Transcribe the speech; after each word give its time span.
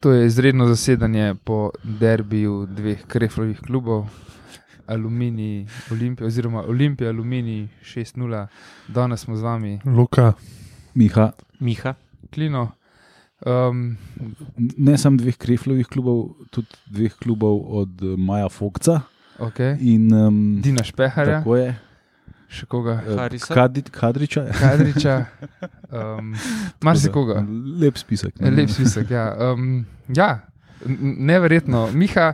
To 0.00 0.12
je 0.12 0.26
izredno 0.26 0.66
zasedanje 0.66 1.34
po 1.44 1.70
derbiju 1.82 2.66
dveh 2.70 3.06
kreflovih 3.06 3.60
klubov, 3.60 4.06
Aluminij, 4.86 5.66
Olimpija, 5.92 6.26
oziroma 6.26 6.62
Olimpija, 6.62 7.10
Aluminij 7.10 7.66
6-0, 7.82 8.46
danes 8.88 9.20
smo 9.20 9.36
z 9.36 9.42
vami, 9.42 9.80
Luka, 9.84 10.32
Miha, 10.94 11.32
Miha. 11.60 11.94
Klino. 12.30 12.70
Um, 13.46 13.96
ne 14.56 14.98
samo 14.98 15.16
dveh 15.16 15.36
kreflovih 15.36 15.86
klubov, 15.86 16.28
tudi 16.50 16.78
dveh 16.86 17.18
klubov 17.18 17.58
od 17.82 18.02
eh, 18.02 18.16
Maja 18.16 18.48
Fokca 18.48 19.00
okay. 19.38 19.76
in 19.80 20.14
um, 20.14 20.60
Dina 20.62 20.84
Špeharja, 20.84 21.38
tako 21.38 21.56
je, 21.56 21.74
še 22.48 22.66
koga, 22.66 22.98
eh, 23.04 23.16
Harisa? 23.18 23.54
Kadit, 23.54 23.90
Kadriča. 23.94 24.46
Kadriča, 24.56 25.16
um, 25.92 26.34
marsikoga. 26.86 27.42
Lep 27.80 28.00
spisek. 28.00 28.40
ne. 28.40 28.52
Lep 28.56 28.72
spisek. 28.72 29.10
Ja, 29.12 29.30
um, 29.52 29.84
ja 30.08 30.48
neverjetno. 31.18 31.88
Miha, 31.92 32.32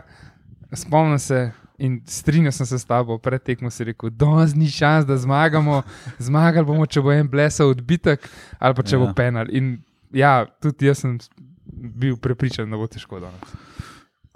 spomnim 0.73 1.19
se 1.19 1.51
in 1.77 2.01
strinjal 2.07 2.51
sem 2.51 2.65
se 2.65 2.79
s 2.79 2.85
tabo, 2.85 3.17
pred 3.17 3.43
tekmo 3.43 3.69
si 3.69 3.83
rekel, 3.83 4.09
da 4.09 4.45
ni 4.55 4.69
šans, 4.71 5.05
da 5.05 5.17
zmagamo. 5.17 5.81
Zmagali 6.19 6.65
bomo, 6.65 6.85
če 6.85 7.01
bo 7.03 7.11
en 7.11 7.27
blesal 7.29 7.73
odbitek 7.73 8.29
ali 8.59 8.75
pa 8.75 8.83
če. 8.83 8.95
Ja. 8.95 9.01
bo 9.03 9.11
penal. 9.13 9.51
In 9.51 9.77
ja, 10.15 10.45
tudi 10.63 10.87
jaz 10.87 11.03
sem 11.03 11.17
bil 11.65 12.15
prepričan, 12.21 12.71
da 12.71 12.79
bo 12.79 12.87
težko 12.87 13.19
danes. 13.19 13.55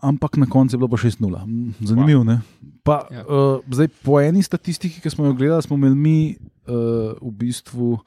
Ampak 0.01 0.35
na 0.35 0.45
koncu 0.45 0.71
je 0.71 0.77
bilo 0.77 0.87
pa 0.87 0.97
6-0. 0.97 1.19
Mm, 1.39 1.73
Zanimivo. 1.81 2.23
ne? 2.23 2.39
Pa, 2.81 3.07
Ja. 3.09 3.21
uh, 3.21 3.59
zdaj, 3.65 3.87
po 3.99 4.17
eni 4.17 4.39
statistiki, 4.39 4.97
ki 4.97 5.09
smo 5.09 5.25
jo 5.25 5.33
gledali, 5.33 5.61
smo 5.61 5.75
imeli 5.75 5.95
mi 5.95 6.17
uh, 6.65 6.73
v 7.17 7.31
bistvu. 7.33 7.99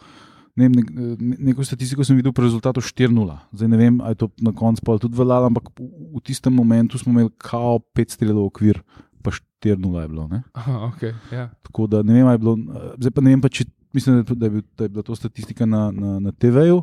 Ne 0.53 0.67
vem, 0.67 0.73
ne, 0.73 0.83
ne, 1.17 1.37
neko 1.47 1.63
statistiko 1.63 2.05
sem 2.05 2.13
videl 2.13 2.29
po 2.31 2.43
rezultatu 2.43 2.81
4-0. 2.81 3.09
Zdaj 3.53 3.69
ne 3.69 3.77
vem, 3.79 4.01
ali 4.01 4.13
je 4.13 4.19
to 4.19 4.29
na 4.39 4.53
koncu 4.53 4.99
tudi 4.99 5.17
veljalo, 5.17 5.47
ampak 5.47 5.71
v, 5.73 5.87
v 6.13 6.21
tistem 6.21 6.53
momentu 6.53 6.99
smo 6.99 7.09
imeli 7.11 7.33
kao 7.39 7.81
5 7.91 8.11
strelov 8.11 8.43
v 8.43 8.51
okvir, 8.51 8.77
pa 9.19 9.31
4-0 9.31 9.81
je 9.97 10.09
bilo. 10.09 10.29
Ne? 10.29 10.43
Aha, 10.53 10.91
okay, 10.91 11.17
ja. 11.31 11.49
Tako 11.63 11.87
da 11.87 12.03
ne 12.03 12.13
vem, 12.13 12.27
ali 12.27 12.35
je 12.35 12.39
bilo. 12.39 12.55
eh, 12.55 12.93
Zdaj 12.99 13.11
pa 13.11 13.21
ne 13.21 13.31
vem, 13.31 13.41
pa, 13.41 13.49
če, 13.49 13.65
mislim, 13.93 14.25
da 14.29 14.47
je, 14.47 14.51
bil, 14.51 14.63
da 14.79 14.85
je 14.85 14.89
bila 14.89 15.03
to 15.03 15.17
statistika 15.17 15.67
na, 15.67 15.91
na, 15.91 16.19
na 16.21 16.33
TV-ju, 16.33 16.83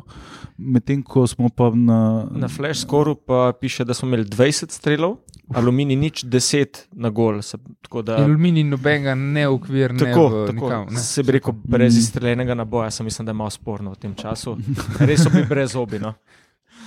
medtem 0.58 1.02
ko 1.02 1.26
smo 1.26 1.48
pa 1.48 1.70
na. 1.74 2.28
Na 2.30 2.48
Flash 2.48 2.80
Scoru 2.80 3.14
pa 3.14 3.52
piše, 3.60 3.84
da 3.84 3.94
smo 3.94 4.08
imeli 4.08 4.24
20 4.24 4.70
strelov, 4.70 5.16
aluminij 5.54 5.96
nič 5.96 6.24
10 6.24 6.86
na 6.92 7.10
gol. 7.10 7.42
Se, 7.42 7.58
tako 7.82 8.02
da, 8.02 8.16
Aluminij 8.16 8.64
nobenega 8.64 9.14
ne 9.14 9.48
ukvir, 9.48 9.92
ne 9.92 9.98
tako, 9.98 10.28
v, 10.28 10.46
tako 10.46 10.66
nikam, 10.66 10.86
ne. 10.90 11.00
se 11.00 11.22
bi 11.22 11.32
rekel, 11.32 11.54
brez 11.64 11.98
izstreljenega 11.98 12.54
naboja, 12.54 12.90
sem 12.90 13.04
mislim, 13.04 13.26
da 13.26 13.30
je 13.30 13.40
malo 13.42 13.50
sporno 13.50 13.90
v 13.90 13.96
tem 13.96 14.14
času. 14.14 14.56
Res 14.98 15.24
so 15.24 15.30
bili 15.30 15.46
brez 15.48 15.76
obi. 15.76 15.98
No? 15.98 16.14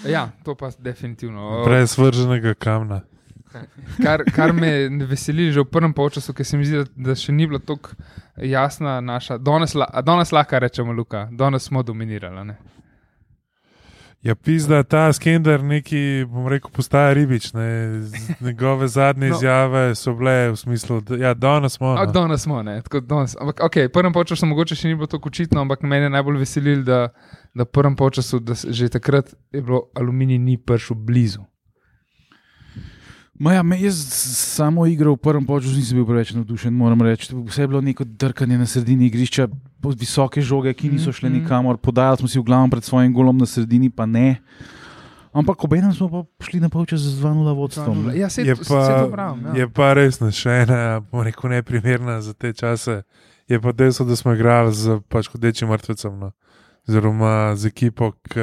Ja, 0.08 0.30
to 0.44 0.56
pa 0.56 0.72
definitivno. 0.80 1.64
brez 1.66 1.98
vrženega 1.98 2.54
kamna. 2.54 3.02
Kar, 4.04 4.24
kar 4.36 4.54
me 4.54 4.90
veseli 5.10 5.52
že 5.52 5.64
v 5.64 5.70
prvem 5.70 5.94
polčasu, 5.94 6.34
ker 6.34 6.46
se 6.46 6.58
mi 6.58 6.66
zdi, 6.66 6.84
da, 6.84 7.10
da 7.10 7.16
še 7.16 7.34
ni 7.36 7.48
bila 7.48 7.60
tako 7.60 7.96
jasna 8.38 9.00
naša. 9.02 9.38
Danes, 9.38 9.76
la, 9.76 9.88
a 9.94 10.02
danes 10.02 10.32
lahko 10.32 10.60
rečemo, 10.60 10.94
Luka, 10.94 11.28
danes 11.32 11.70
smo 11.70 11.84
dominirali. 11.84 12.46
Ne? 12.48 12.58
Ja, 14.24 14.36
pizda, 14.36 14.84
ta 14.88 15.10
skender 15.12 15.60
neki, 15.68 16.24
bom 16.32 16.46
rekel, 16.48 16.72
postaja 16.72 17.12
ribič. 17.14 17.50
Ne. 17.54 17.66
Njegove 18.40 18.88
zadnje 18.88 19.30
No. 19.34 19.36
izjave 19.36 19.96
so 20.00 20.14
bile 20.16 20.52
v 20.52 20.56
smislu, 20.56 21.02
da 21.02 21.16
ja, 21.20 21.34
danes 21.34 21.76
smo. 21.76 21.96
No. 21.96 22.06
danes 22.06 22.42
smo, 22.48 22.62
ne. 22.64 22.82
Tako, 22.82 23.00
danes. 23.00 23.36
Ampak, 23.36 23.60
okay, 23.60 23.90
prvem 23.92 24.16
polčasu 24.16 24.48
mogoče 24.48 24.80
še 24.80 24.88
ni 24.88 24.96
bilo 24.96 25.12
tako 25.12 25.28
očitno, 25.28 25.62
ampak 25.62 25.84
mene 25.84 26.08
je 26.08 26.14
najbolj 26.16 26.40
veselilo, 26.40 26.86
da, 26.88 27.02
da 27.54 27.66
prvem 27.66 28.00
polčasu, 28.00 28.40
da 28.40 28.56
že 28.56 28.88
takrat 28.90 29.36
je 29.52 29.62
bilo 29.62 29.90
aluminij 30.00 30.40
ni 30.40 30.56
prišel 30.58 30.96
blizu. 30.96 31.44
Maja, 33.34 33.64
me, 33.64 33.82
jaz 33.82 33.96
samo 34.48 34.86
igro 34.86 35.12
v 35.12 35.18
prvem 35.18 35.46
polčasu 35.46 35.74
nisem 35.74 35.98
bil 35.98 36.06
preveč 36.06 36.32
navdušen, 36.32 36.70
moram 36.70 37.02
reči. 37.02 37.34
Vse 37.34 37.62
je 37.62 37.68
bilo 37.68 37.82
neko 37.82 38.04
drkanje 38.06 38.58
na 38.58 38.66
sredini 38.66 39.08
igrišča, 39.08 39.48
visoke 39.98 40.42
žoge, 40.42 40.74
ki 40.74 40.90
niso 40.90 41.12
šle 41.12 41.30
Mhm. 41.30 41.40
nikamor. 41.40 41.78
Podajali 41.78 42.18
smo 42.18 42.28
si 42.28 42.40
v 42.40 42.44
glavnem 42.44 42.70
pred 42.70 42.84
svojim 42.84 43.14
golom 43.14 43.38
na 43.38 43.46
sredini, 43.46 43.90
pa 43.90 44.06
ne. 44.06 44.36
Ampak 45.34 45.64
obenem 45.64 45.94
smo 45.94 46.10
pa 46.10 46.46
šli 46.46 46.60
na 46.60 46.70
polčas 46.70 47.02
z 47.02 47.18
2-0 47.18 47.54
vodstvom. 47.54 48.12
Ja, 48.14 48.30
se 48.30 48.42
Je 48.42 48.56
pa, 48.56 48.64
se 48.86 49.10
pravim. 49.12 49.46
Ja. 49.46 49.54
je 49.56 49.68
pa 49.68 49.94
res 49.94 50.20
ne, 50.20 50.30
še 50.30 50.50
ena, 50.62 51.02
bom 51.02 51.22
rekel, 51.22 51.50
neprimerna 51.50 52.22
za 52.22 52.34
te 52.34 52.54
čase. 52.54 53.02
Je 53.50 53.58
pa 53.60 53.72
dejstvo, 53.72 54.06
da 54.06 54.16
smo 54.16 54.34
igrali 54.34 54.70
z 54.72 55.02
pač 55.10 55.28
hodečim 55.28 55.68
mrtvecem, 55.68 56.14
no. 56.14 56.32
oziroma 56.88 57.56
z 57.56 57.66
ekipo, 57.66 58.12
ki 58.24 58.40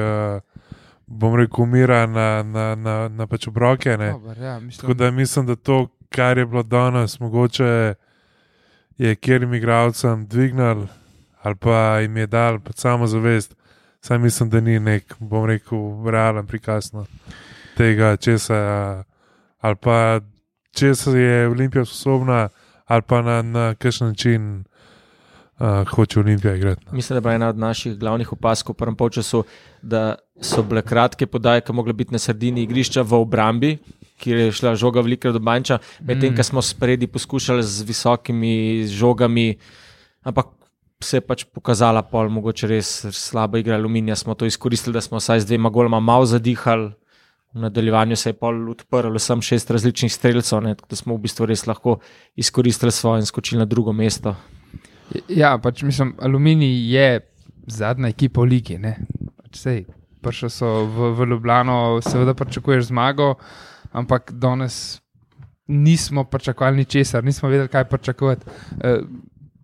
bom 1.10 1.34
rekel, 1.34 1.64
umira 1.64 2.06
na, 2.06 2.42
na, 2.42 2.74
na, 2.74 3.08
na 3.08 3.26
pač 3.26 3.48
obroke. 3.48 3.96
Dobar, 3.96 4.38
ja, 4.38 4.60
mislim, 4.60 4.80
Tako 4.80 4.94
da 4.94 5.10
mislim, 5.10 5.46
da 5.46 5.56
to, 5.56 5.88
kar 6.08 6.38
je 6.38 6.46
bilo 6.46 6.62
danes, 6.62 7.20
mogoče 7.20 7.94
je 8.98 9.14
kjerim 9.16 9.54
igralcem 9.54 10.26
dvignil 10.26 10.86
ali 11.42 11.56
pa 11.56 11.98
jim 12.00 12.16
je 12.16 12.26
dal 12.26 12.58
samo 12.74 13.06
zavest. 13.06 13.56
Sam 14.00 14.22
mislim, 14.22 14.50
da 14.50 14.60
ni 14.60 14.78
nek, 14.78 15.14
bom 15.18 15.46
rekel, 15.46 16.10
realen 16.10 16.46
prikaz 16.46 16.92
no, 16.92 17.06
tega, 17.76 18.16
česa, 18.16 19.04
ali 19.60 19.76
pa 19.76 20.20
česa 20.72 21.10
je 21.10 21.48
Olimpija 21.48 21.84
sposobna, 21.84 22.48
ali 22.86 23.02
pa 23.02 23.22
na, 23.22 23.42
na 23.42 23.74
kakšen 23.74 24.08
način 24.08 24.64
uh, 25.60 25.88
hoče 25.88 26.20
Olimpija 26.20 26.54
igrati. 26.54 26.82
No. 26.86 26.92
Mislim, 26.92 27.14
da 27.14 27.18
je 27.18 27.20
bila 27.20 27.34
ena 27.34 27.48
od 27.48 27.58
naših 27.58 27.98
glavnih 27.98 28.32
opaskov 28.32 28.74
v 28.74 28.76
prvem 28.76 28.96
polčasu, 28.96 29.44
da 29.82 30.14
so 30.40 30.62
bile 30.62 30.82
kratke 30.82 31.26
podaje, 31.26 31.60
ki 31.60 31.72
mogle 31.72 31.92
biti 31.92 32.12
na 32.12 32.18
sredini 32.18 32.62
igrišča 32.62 33.02
v 33.02 33.20
obrambi, 33.20 33.78
kjer 34.20 34.38
je 34.38 34.52
šla 34.52 34.74
žoga 34.74 35.00
velika 35.00 35.32
do 35.32 35.38
banča, 35.38 35.78
medtem 36.00 36.32
Mm. 36.32 36.36
ko 36.36 36.42
smo 36.42 36.62
spredi 36.62 37.06
poskušali 37.06 37.62
z 37.62 37.82
visokimi 37.82 38.86
žogami, 38.86 39.58
ampak 40.22 40.46
se 41.00 41.16
je 41.16 41.20
pač 41.20 41.44
pokazala 41.44 42.02
pol, 42.02 42.28
mogoče 42.28 42.66
res 42.66 43.06
slaba 43.16 43.58
igra 43.58 43.74
aluminija. 43.74 44.16
Smo 44.16 44.34
to 44.34 44.46
izkoristili, 44.46 44.92
da 44.92 45.00
smo 45.00 45.16
vsaj 45.16 45.40
z 45.40 45.46
dvema 45.46 45.70
goloma 45.70 46.00
malo 46.00 46.26
zadihali. 46.26 46.92
V 47.54 47.60
nadaljevanju 47.60 48.16
se 48.16 48.28
je 48.28 48.32
pol 48.32 48.70
odprl, 48.70 49.18
sem 49.18 49.40
šest 49.42 49.70
različnih 49.70 50.12
streljcev, 50.12 50.60
tako 50.60 50.88
da 50.90 50.96
smo 50.96 51.16
v 51.16 51.18
bistvu 51.18 51.46
res 51.46 51.66
lahko 51.66 51.98
izkoristili 52.36 52.92
svoje 52.92 53.20
in 53.20 53.26
skočili 53.26 53.58
na 53.58 53.64
drugo 53.64 53.92
mesto. 53.92 54.36
Ja, 55.28 55.58
pač 55.58 55.82
mislim, 55.82 56.14
aluminij 56.22 56.94
je 56.94 57.20
zadnja 57.66 58.08
ekipa 58.08 58.42
v 58.42 58.50
Ligi. 58.54 58.78
Pač 58.80 59.58
sej, 59.58 59.84
prišli 60.22 60.50
so 60.50 60.70
v, 60.86 61.12
v 61.18 61.28
Ljubljano, 61.32 62.00
seveda 62.04 62.34
pričakuješ 62.34 62.90
zmago, 62.90 63.34
ampak 63.92 64.32
danes 64.32 65.00
nismo 65.70 66.24
pričakovali 66.24 66.76
ničesar, 66.76 67.24
nismo 67.24 67.48
vedeli, 67.48 67.68
kaj 67.68 67.84
pričakovati. 67.84 68.46
Eh, 68.80 69.02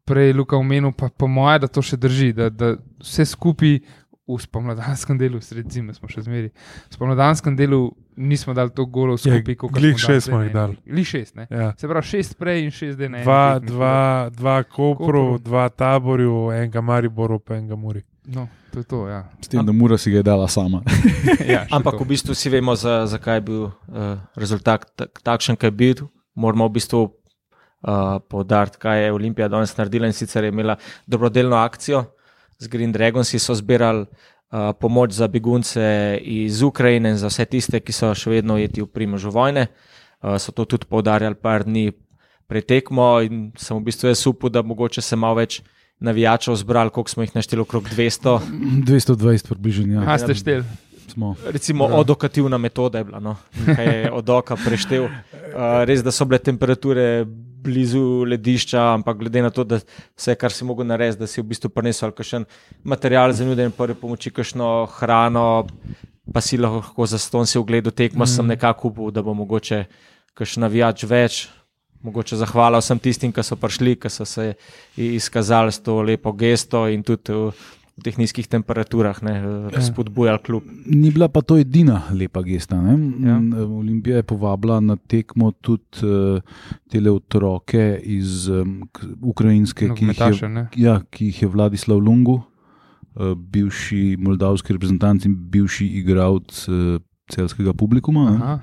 Prej 0.07 0.29
je 0.29 0.35
Luka 0.39 0.57
omenil, 0.57 0.93
pa 0.95 1.09
po 1.09 1.27
mojem, 1.27 1.65
da 1.65 1.67
to 1.67 1.83
še 1.83 1.97
drži, 1.99 2.29
da, 2.33 2.47
da 2.47 2.77
vse 3.03 3.25
skupaj 3.27 3.81
v 4.27 4.37
spomladanskem 4.39 5.19
delu, 5.19 5.41
sred 5.43 5.67
zime 5.71 5.95
smo 5.95 6.07
še 6.07 6.23
zmeri. 6.23 6.53
V 6.87 6.95
spomladanskem 6.95 7.57
delu 7.59 7.89
nismo 8.17 8.55
dali 8.55 8.71
to 8.71 8.85
golo 8.87 9.17
skupaj, 9.17 9.55
kot 9.55 9.73
glih 9.73 9.97
šest 9.99 10.27
smo 10.27 10.41
jih 10.43 10.53
dali. 10.53 10.77
Li 10.87 11.05
šest, 11.05 11.35
ne. 11.37 11.47
Ja. 11.51 11.73
Se 11.79 11.89
pravi, 11.89 12.07
šest 12.07 12.39
prej 12.39 12.65
in 12.65 12.71
šest 12.71 12.99
dne. 12.99 13.23
Dva, 13.23 13.59
dva, 13.59 14.31
dva 14.33 14.63
Kopru, 14.63 15.07
Kopru. 15.07 15.39
dva 15.39 15.69
Taborju, 15.69 16.51
enega 16.53 16.81
Mariboru, 16.81 17.39
pa 17.39 17.57
enega 17.57 17.77
Muri. 17.77 18.03
No, 18.27 18.49
to 18.73 18.79
je 18.81 18.85
to, 18.85 19.05
ja. 19.09 19.21
S 19.41 19.49
tem, 19.49 19.63
da 19.67 19.73
mora 19.73 19.99
si 19.99 20.11
ga 20.11 20.17
je 20.19 20.23
dala 20.27 20.49
sama. 20.49 20.81
ja 21.47 21.67
Ampak 21.71 21.95
to. 21.95 22.05
v 22.05 22.09
bistvu 22.09 22.35
vsi 22.35 22.51
vemo, 22.51 22.75
za- 22.75 23.05
zakaj 23.07 23.37
je 23.37 23.41
bil 23.41 23.63
uh, 23.63 23.73
rezultat 24.35 24.89
tak, 24.97 25.21
takšen, 25.23 25.55
kot 25.57 25.71
je 25.71 25.71
bil. 25.71 26.09
Moramo 26.35 26.67
v 26.67 26.75
bistvu 26.75 27.01
uh, 27.07 28.19
poudariti, 28.29 28.81
kaj 28.83 29.05
je 29.05 29.13
Olimpija 29.13 29.49
danes 29.49 29.77
naredila. 29.79 30.07
In 30.07 30.13
sicer 30.13 30.45
je 30.45 30.51
imela 30.51 30.75
dobrodelno 31.07 31.57
akcijo 31.57 32.05
z 32.59 32.69
Green 32.69 32.93
Dragonsi, 32.93 33.39
so 33.39 33.55
zbirali 33.55 34.07
pomoč 34.81 35.13
za 35.13 35.29
begunce 35.29 36.19
iz 36.23 36.63
Ukrajine 36.63 37.11
in 37.11 37.17
za 37.17 37.27
vse 37.29 37.45
tiste, 37.45 37.81
ki 37.81 37.93
so 37.93 38.15
še 38.15 38.31
vedno 38.31 38.55
ujeti 38.55 38.83
v 38.83 38.87
primožu 38.87 39.31
vojne. 39.31 39.67
Uh, 40.23 40.37
so 40.39 40.53
to 40.53 40.65
tudi 40.65 40.87
poudarjali 40.89 41.35
par 41.35 41.65
dni 41.65 41.93
pred 42.47 42.65
tekmo 42.65 43.21
in 43.27 43.51
sem 43.59 43.77
v 43.77 43.85
bistvu 43.91 44.09
jaz 44.09 44.23
upal, 44.27 44.51
da 44.51 44.63
mogoče 44.63 45.03
se 45.03 45.17
malo 45.17 45.35
več 45.43 45.61
navijačev 46.01 46.55
zbrali, 46.57 46.91
koliko 46.91 47.11
smo 47.11 47.23
jih 47.23 47.35
našteli, 47.35 47.61
okrog 47.63 47.89
200. 47.89 48.39
220 48.87 49.49
približno. 49.49 50.01
A 50.07 50.13
Ja. 50.13 50.19
ste 50.19 50.35
štel? 50.35 50.63
Smo. 51.09 51.35
Recimo, 51.47 51.85
odokativna 51.87 52.59
metoda 52.59 52.99
je 52.99 53.05
bila, 53.05 53.21
no. 53.21 53.37
kaj 53.67 53.87
je 53.87 54.13
od 54.13 54.29
oka 54.31 54.57
preštel. 54.57 55.05
Uh, 55.05 55.85
res, 55.87 56.03
da 56.03 56.11
so 56.13 56.25
bile 56.25 56.39
temperature 56.39 57.27
blizu 57.67 58.25
ledišča, 58.31 58.83
ampak 58.95 59.19
glede 59.21 59.43
na 59.43 59.51
to, 59.51 59.65
da 59.67 59.81
vse, 59.83 60.37
kar 60.39 60.55
si 60.55 60.65
mogel 60.65 60.87
narediti, 60.87 61.21
da 61.25 61.29
si 61.31 61.43
v 61.43 61.51
bistvu 61.51 61.71
prinesel 61.75 62.15
kakšen 62.15 62.47
material 62.87 63.35
za 63.35 63.45
nudenje 63.45 63.75
prve 63.77 63.99
pomoči, 63.99 64.31
kakšno 64.31 64.87
hrano, 64.97 65.67
pa 66.33 66.41
si 66.41 66.59
lahko 66.59 67.07
za 67.07 67.19
ston 67.19 67.47
si 67.47 67.59
ogledal 67.59 67.93
tekmo, 67.93 68.25
mm. 68.25 68.31
sem 68.31 68.47
nekako 68.55 68.93
upal, 68.95 69.11
da 69.11 69.23
bo 69.27 69.35
mogoče 69.35 69.85
kakšen 70.39 70.67
navijač 70.67 71.07
več. 71.11 71.47
Mogoče 72.07 72.37
zahvala 72.39 72.79
vsem 72.79 73.01
tistim, 73.03 73.33
ki 73.35 73.43
so 73.43 73.57
prišli, 73.59 73.97
ki 73.99 74.11
so 74.13 74.25
se 74.29 74.53
izkazali 75.01 75.73
s 75.73 75.83
to 75.83 75.99
lepo 76.07 76.33
gesto 76.37 76.87
in 76.93 77.03
tudi 77.03 77.51
v 77.97 78.05
teh 78.05 78.17
nizkih 78.21 78.45
temperaturah 78.45 79.23
ne, 79.25 79.35
Ja. 79.73 79.81
spodbujali 79.81 80.39
klub. 80.45 80.65
Ni 80.87 81.11
bila 81.11 81.29
pa 81.33 81.41
to 81.41 81.57
edina 81.57 82.03
lepa 82.13 82.43
gesta. 82.45 82.77
ne. 82.77 82.93
Ja. 83.25 83.39
M, 83.41 83.53
Olimpija 83.79 84.17
je 84.17 84.23
povabila 84.23 84.81
na 84.81 84.97
tekmo 84.97 85.53
tudi 85.65 86.05
uh, 86.05 86.41
tele 86.93 87.11
otroke 87.11 88.01
iz 88.05 88.49
um, 88.49 88.83
Ukrajinske, 89.23 89.89
ki 89.97 90.05
jih, 90.13 90.43
je, 90.43 90.49
ne? 90.49 90.69
ja, 90.77 91.01
ki 91.11 91.31
jih 91.33 91.43
je 91.43 91.49
Vladislav 91.49 91.99
Lungu, 91.99 92.43
uh, 93.17 93.33
bivši 93.33 94.17
moldavski 94.21 94.77
reprezentant 94.77 95.25
in 95.25 95.35
bivši 95.35 95.87
igralec 96.03 96.69
uh, 96.69 97.01
celskega 97.33 97.73
publikuma. 97.73 98.61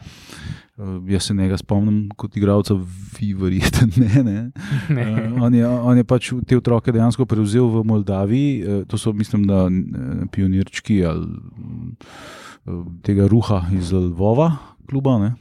Uh, 0.77 1.09
jaz 1.09 1.23
se 1.23 1.33
njega 1.33 1.57
spomnim 1.57 2.09
kot 2.17 2.37
igralca, 2.37 2.73
vi 3.19 3.33
verjete 3.37 3.85
ne. 4.01 4.23
ne. 4.23 4.51
Ne. 4.89 5.03
Uh, 5.11 5.43
on, 5.45 5.53
je, 5.53 5.67
on 5.67 5.97
je 5.97 6.03
pač 6.03 6.31
te 6.49 6.57
otroke 6.57 6.91
dejansko 6.91 7.27
prevzel 7.29 7.67
v 7.69 7.83
Moldaviji, 7.85 8.55
uh, 8.63 8.79
to 8.89 8.97
so, 8.97 9.13
mislim, 9.13 9.45
da 9.45 9.67
eh, 9.69 10.25
pionirčki 10.33 11.03
ali 11.05 11.27
uh, 11.29 12.87
tega 13.05 13.29
ruha 13.29 13.67
iz 13.77 13.93
Lvova, 13.93 14.49
kluba. 14.89 15.19
Ne? 15.21 15.31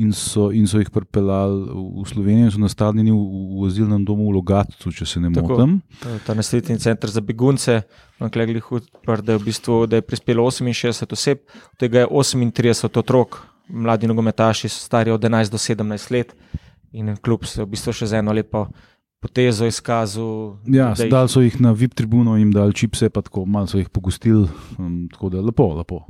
In 0.00 0.14
so, 0.16 0.48
in 0.56 0.64
so 0.64 0.80
jih 0.80 0.88
pripeljali 0.88 1.76
v 2.00 2.06
Slovenijo, 2.08 2.48
in 2.48 2.56
so 2.56 2.64
nastanjeni 2.64 3.12
v, 3.12 3.20
v 3.60 3.68
azilnem 3.68 4.08
domu 4.08 4.30
v 4.30 4.38
Logatcu, 4.38 4.88
če 4.88 5.04
se 5.04 5.20
ne 5.20 5.34
Tako. 5.36 5.52
motim. 5.52 5.76
Ta 6.24 6.32
naslednji 6.38 6.78
center 6.80 7.12
za 7.12 7.20
begunce, 7.20 7.82
Hudpr, 8.16 9.20
da 9.20 9.36
je 9.36 9.38
v 9.38 9.44
bistvu 9.44 9.84
da 9.84 10.00
je 10.00 10.08
prispelo 10.08 10.48
68 10.48 11.12
oseb, 11.12 11.44
od 11.44 11.76
tega 11.76 12.06
je 12.06 12.08
38 12.08 12.88
otrok, 13.04 13.42
mladi 13.72 14.06
nogometaši, 14.06 14.68
so 14.68 14.80
stari 14.80 15.10
od 15.10 15.20
11 15.20 15.50
do 15.50 15.58
17 15.58 16.10
let. 16.10 16.34
In 16.92 17.16
klub 17.16 17.44
se 17.44 17.62
v 17.62 17.68
bistvu 17.68 17.92
še 17.92 18.06
z 18.06 18.18
eno 18.18 18.32
lepo 18.32 18.66
potezo 19.20 19.66
izkazal. 19.66 20.56
Ja, 20.66 20.90
da 20.90 21.04
jih- 21.04 21.10
dali 21.10 21.28
so 21.28 21.40
jih 21.40 21.60
na 21.60 21.72
VIP 21.72 21.94
tribuno, 21.94 22.36
jim 22.36 22.50
dali 22.50 22.74
čipse, 22.74 23.10
pa 23.10 23.20
tako 23.20 23.44
malo 23.46 23.66
so 23.66 23.78
jih 23.78 23.88
pogostili, 23.88 24.48
um, 24.78 25.08
tako 25.08 25.28
da 25.28 25.40
lepo, 25.40 25.68
lepo. 25.74 26.00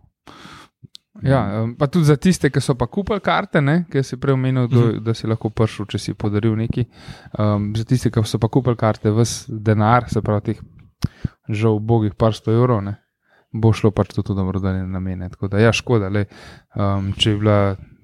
Ja, 1.23 1.63
um, 1.63 1.75
pa 1.75 1.87
tudi 1.87 2.05
za 2.05 2.17
tiste, 2.17 2.49
ki 2.51 2.61
so 2.61 2.75
pa 2.75 2.87
kupili 2.87 3.21
karte, 3.21 3.61
ne, 3.61 3.85
ki 3.93 4.01
si 4.03 4.17
prej 4.17 4.33
omenil, 4.33 4.69
do, 4.69 4.93
da 5.01 5.13
si 5.13 5.27
lahko 5.27 5.51
prišel, 5.51 5.85
če 5.87 5.99
si 5.99 6.15
podaril 6.15 6.55
neki. 6.57 6.87
Um, 7.35 7.75
za 7.77 7.85
tiste, 7.85 8.09
ki 8.11 8.23
so 8.25 8.39
pa 8.39 8.49
kupili 8.49 8.77
karte, 8.77 9.11
vse 9.11 9.53
denar, 9.53 10.07
se 10.09 10.23
pravi, 10.23 10.55
teh 10.55 10.63
žal 11.51 11.81
bogih 11.81 12.15
par 12.15 12.33
sto 12.33 12.55
evrov, 12.55 12.81
ne, 12.81 12.95
bo 13.53 13.73
šlo 13.75 13.91
pač 13.95 14.13
tudi 14.15 14.33
v 14.33 14.41
dobrodelne 14.41 14.87
namene. 14.87 15.31
Tako 15.33 15.51
da, 15.51 15.63
ja, 15.63 15.73
škoda, 15.75 16.11
le, 16.13 16.27
um, 16.77 17.13
če 17.19 17.35
je 17.35 17.41
bila 17.41 17.59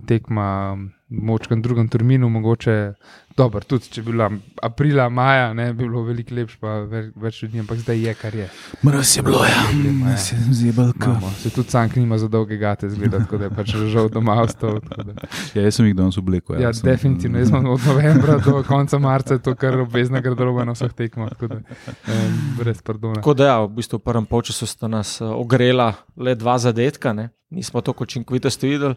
tekma 0.07 0.77
v 1.09 1.61
drugem 1.63 1.89
terminu, 1.89 2.29
mogoče 2.29 2.95
dobro, 3.37 3.61
tudi 3.61 3.91
če 3.93 4.03
bi 4.03 4.11
bila 4.15 4.27
aprila, 4.65 5.09
maja, 5.13 5.53
ne, 5.55 5.69
bi 5.77 5.85
bilo 5.85 6.03
veliko 6.07 6.35
lepše, 6.35 6.57
pa 6.61 6.81
več, 6.89 7.11
več 7.21 7.43
ljudi, 7.45 7.61
ampak 7.63 7.79
zdaj 7.83 8.01
je, 8.01 8.15
kar 8.19 8.35
je. 8.35 8.47
Mraz 8.87 9.13
je 9.17 9.23
bilo, 9.23 9.43
ja, 9.45 9.61
ja. 9.71 9.93
mraz 10.01 10.31
je 10.33 10.39
zebelka. 10.57 11.13
Mamo, 11.13 11.31
se 11.39 11.53
tudi 11.55 11.71
sank 11.71 11.95
nima 12.01 12.19
za 12.19 12.31
dolge 12.33 12.59
gate, 12.59 12.89
zgleda, 12.91 13.21
tako 13.23 13.39
da 13.39 13.47
je 13.47 13.53
pač 13.59 13.75
žal 13.93 14.09
doma 14.11 14.39
ostal. 14.43 14.81
tako 14.81 15.07
da. 15.11 15.29
Ja, 15.55 15.67
jaz 15.69 15.79
sem 15.79 15.87
jih 15.91 15.95
danes 15.99 16.19
oblekel. 16.19 16.59
Ja, 16.63 16.73
sem- 16.75 16.89
definitivno. 16.89 17.39
Jaz 17.39 17.53
imam 17.53 17.71
od 17.77 17.87
novembra 17.87 18.41
do 18.43 18.65
konca 18.67 18.99
marca 18.99 19.39
to 19.39 19.55
kar 19.55 19.79
obvezna 19.85 20.25
garderoba 20.25 20.65
na 20.65 20.75
vseh 20.75 20.97
tekmah. 20.97 21.31
tako 21.37 21.47
Da, 21.47 21.61
um, 22.09 22.41
brez 22.59 22.83
pardona. 22.83 23.21
Tako 23.21 23.37
da, 23.39 23.53
ja, 23.53 23.61
v 23.63 23.77
bistvu 23.79 24.01
v 24.01 24.07
prvem 24.09 24.27
polčasu 24.27 24.67
sta 24.67 24.89
nas 24.91 25.21
eh, 25.21 25.29
ogrela 25.29 25.93
le 26.17 26.35
dva 26.35 26.59
zadetka, 26.59 27.13
ne? 27.15 27.31
nismo 27.51 27.81
tako 27.81 28.05
učinkovitosti 28.05 28.69
videli. 28.69 28.97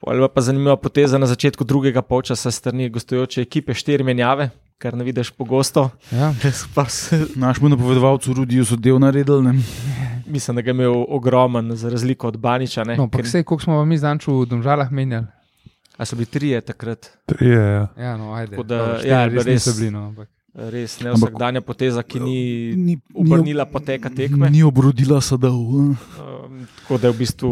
Pol 0.00 0.28
pa 0.32 0.40
zanimiva 0.40 0.76
poteza 0.80 1.18
na 1.20 1.26
začetku 1.28 1.64
drugega 1.64 2.00
polčasa 2.02 2.50
strani 2.50 2.88
gostujoče 2.88 3.42
ekipe, 3.44 3.74
štiri 3.76 4.04
menjave, 4.04 4.46
kar 4.80 4.96
ne 4.96 5.04
vidiš 5.04 5.30
pogosto. 5.36 5.90
Ja, 6.12 6.32
Našemu 7.36 7.68
napovedovalcu 7.68 8.32
Rudiju 8.32 8.64
so 8.64 8.76
del 8.80 8.96
naredili. 8.98 9.42
Ne? 9.44 9.52
Mislim, 10.26 10.56
da 10.56 10.62
ga 10.62 10.70
je 10.70 10.78
imel 10.78 11.04
ogromen, 11.08 11.76
za 11.76 11.92
razliko 11.92 12.28
od 12.28 12.38
Baniča. 12.40 12.84
Ne? 12.84 12.96
no, 12.96 13.10
pa 13.10 13.18
Ker- 13.18 13.28
vse, 13.28 13.42
koliko 13.42 13.62
smo 13.64 13.84
mi 13.84 13.98
zanču 13.98 14.40
v 14.40 14.46
Domžalah 14.46 14.88
menjali. 14.92 15.26
A 16.00 16.04
so 16.04 16.16
bili 16.16 16.26
trije 16.26 16.60
takrat, 16.60 17.10
Trije, 17.26 17.60
ja. 17.60 17.88
Ja, 17.98 18.16
no, 18.16 18.32
ajde. 18.32 18.50
Tako 18.50 18.62
da, 18.62 18.96
štiri 18.98 19.10
ja, 19.10 19.26
res 19.26 19.44
res- 19.44 19.52
niso 19.52 19.76
bili, 19.76 19.90
no, 19.90 20.06
ampak. 20.06 20.28
Res 20.54 20.98
ne 21.00 21.12
vsakdanja 21.14 21.60
poteza, 21.60 22.02
ki 22.02 22.20
ni 22.20 22.38
Ni, 22.76 22.94
obrnila 23.14 23.64
poteka 23.64 24.10
tekme. 24.10 24.50
Ni 24.50 24.62
obrodila 24.62 25.20
sadov. 25.20 25.54
Um, 25.54 25.96
tako 26.80 26.98
da 26.98 27.06
je 27.06 27.14
v 27.14 27.18
bistvu 27.18 27.50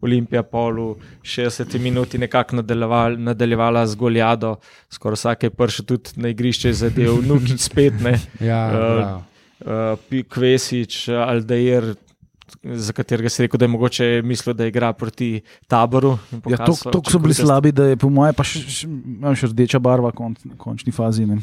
Olimpija 0.00 0.42
pol 0.42 0.96
v 0.96 0.96
60 1.22 1.78
minuti 1.78 2.18
nekako 2.18 2.56
nadaljeval, 2.56 3.18
nadaljevala 3.20 3.86
z 3.86 3.94
Goljado, 3.94 4.56
skoraj 4.88 5.14
vsak 5.16 5.42
je 5.42 5.50
prišel 5.50 5.84
tudi 5.86 6.10
na 6.16 6.28
igrišče 6.28 6.72
zadev, 6.74 7.20
Nukič 7.28 7.60
spet 7.60 8.00
ne, 8.00 8.16
Ja, 8.40 8.62
Eh, 8.66 8.72
bravo. 8.72 9.22
uh, 9.60 10.24
Kvesič, 10.24 11.08
Aldair. 11.10 11.94
Za 12.64 12.92
katerega 12.92 13.28
si 13.28 13.42
rekel, 13.44 13.58
da 13.58 13.66
je 13.66 13.68
mogoče 13.68 14.06
mislil, 14.24 14.54
da 14.56 14.64
igra 14.66 14.88
proti 14.92 15.42
taboru. 15.68 16.14
Ja, 16.48 16.56
to 16.64 16.72
so 17.04 17.18
bili 17.18 17.34
slabi, 17.34 17.72
da 17.72 17.84
je 17.84 17.96
po 17.96 18.08
mojem 18.08 18.32
pa 18.34 18.40
še, 18.42 18.62
še, 18.64 18.88
še 19.36 19.50
rdeča 19.52 19.76
barva 19.78 20.08
v 20.08 20.16
konč, 20.16 20.46
končni 20.56 20.88
fazi. 20.90 21.26
Ne? 21.28 21.36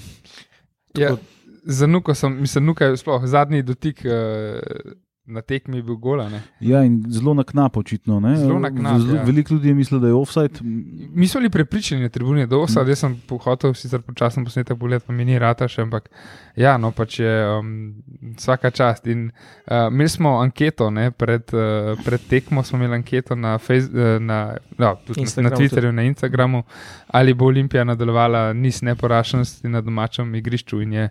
Ja, 0.97 1.15
za 1.63 1.87
nuko 1.87 2.13
sem, 2.13 2.41
mislim, 2.41 2.65
nuka 2.65 2.85
je 2.85 2.97
sploh 2.97 3.25
zadnji 3.25 3.63
dotik. 3.63 4.01
Uh, 4.05 4.91
Na 5.25 5.41
tekmi 5.41 5.77
je 5.77 5.83
bil 5.83 5.95
gola. 5.95 6.29
Ne? 6.29 6.41
Ja, 6.59 6.83
in 6.85 6.99
zelo 7.09 7.33
na 7.33 7.43
knap, 7.43 7.77
očitno. 7.77 8.19
Ne? 8.19 8.35
Zelo 8.37 8.59
na 8.59 8.69
knap, 8.69 8.99
Zelo- 9.01 9.15
ja. 9.15 9.23
Veliko 9.23 9.53
ljudi 9.53 9.67
je 9.67 9.73
mislilo, 9.73 10.01
da 10.01 10.07
je 10.07 10.13
offside. 10.13 10.59
Mi 10.61 11.27
smo 11.27 11.39
bili 11.39 11.49
prepričani 11.49 12.01
na 12.01 12.09
tribuni, 12.09 12.47
da 12.47 12.59
vse, 12.61 12.83
jaz 12.87 12.99
sem 12.99 13.15
hotel 13.43 13.73
sicer 13.73 14.01
počasno 14.01 14.43
posnetek 14.43 14.77
pogledati, 14.77 15.07
pa 15.07 15.13
mi 15.13 15.25
ni 15.25 15.39
rata 15.39 15.67
še, 15.67 15.81
ampak 15.81 16.09
ja, 16.55 16.77
no 16.77 16.91
pač 16.91 17.19
je 17.19 17.31
um, 17.59 17.95
vsaka 18.37 18.69
čast. 18.69 19.07
In 19.07 19.31
uh, 19.31 19.87
imeli 19.89 20.09
smo 20.09 20.37
anketo, 20.43 20.91
ne, 20.93 21.09
pred, 21.11 21.49
uh, 21.57 21.97
pred 22.05 22.27
tekmo 22.29 22.63
smo 22.63 22.77
imeli 22.77 22.99
anketo 22.99 23.35
na, 23.35 23.57
face, 23.57 23.89
uh, 23.89 24.19
na, 24.21 24.57
no, 24.77 24.93
tudi 25.07 25.25
na, 25.41 25.49
Twitterju, 25.49 25.91
na 25.91 26.05
Instagramu, 26.05 26.63
ali 27.07 27.33
bo 27.33 27.49
Olimpija 27.49 27.83
nadaljevala 27.83 28.53
niz 28.53 28.83
neporašenosti 28.85 29.73
na 29.73 29.81
domačem 29.81 30.35
igrišču 30.35 30.81
in 30.81 30.93
je 30.93 31.09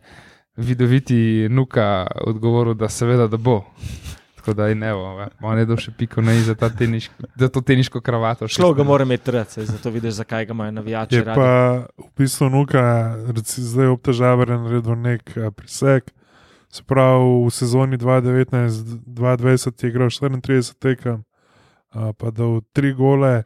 vidoviti 0.57 1.49
Nuka 1.51 2.07
odgovoril, 2.21 2.75
da 2.75 2.89
seveda, 2.89 3.27
da 3.29 3.37
bo. 3.37 3.63
Tako 4.37 4.55
da 4.55 4.67
je 4.67 4.75
ne, 4.75 4.93
on 5.41 5.59
je 5.59 5.65
dal 5.65 5.77
še 5.81 5.93
piko 5.97 6.21
na 6.21 6.35
i 6.37 6.43
za, 6.45 6.55
ta 6.55 6.69
teniško, 6.69 7.15
za 7.41 7.49
to 7.49 7.61
teniško 7.61 8.01
kravato. 8.05 8.49
Šlo 8.49 8.75
ga 8.75 8.85
mora 8.85 9.05
imeti 9.05 9.33
saj 9.49 9.65
zato 9.65 9.91
vidiš, 9.91 10.15
zakaj 10.15 10.47
ga 10.47 10.53
imajo 10.53 10.71
navijači. 10.71 11.15
Je 11.15 11.25
radi. 11.25 11.41
pa 11.41 11.87
v 11.97 12.11
bistvu 12.19 12.51
nuka, 12.53 12.83
reci, 13.33 13.63
zdaj 13.65 13.87
obtežava 13.87 14.45
naredil 14.45 14.97
nek 15.01 15.37
a, 15.37 15.51
preseg. 15.51 16.03
Se 16.69 16.83
pravi, 16.83 17.47
v 17.47 17.51
sezoni 17.55 17.97
2019-2020 17.97 19.85
je 19.85 19.89
igral 19.89 20.09
34 20.09 20.75
tekem, 20.79 21.25
a, 21.91 22.13
pa 22.13 22.31
dal 22.31 22.61
3 22.77 22.93
gole, 23.01 23.45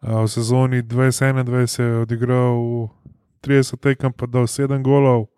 a, 0.00 0.22
v 0.24 0.28
sezoni 0.28 0.82
2021 0.82 1.80
je 1.80 1.98
odigral 2.02 2.88
30 3.46 3.76
tekem, 3.78 4.12
pa 4.12 4.26
dal 4.26 4.50
7 4.50 4.82
golov, 4.82 5.28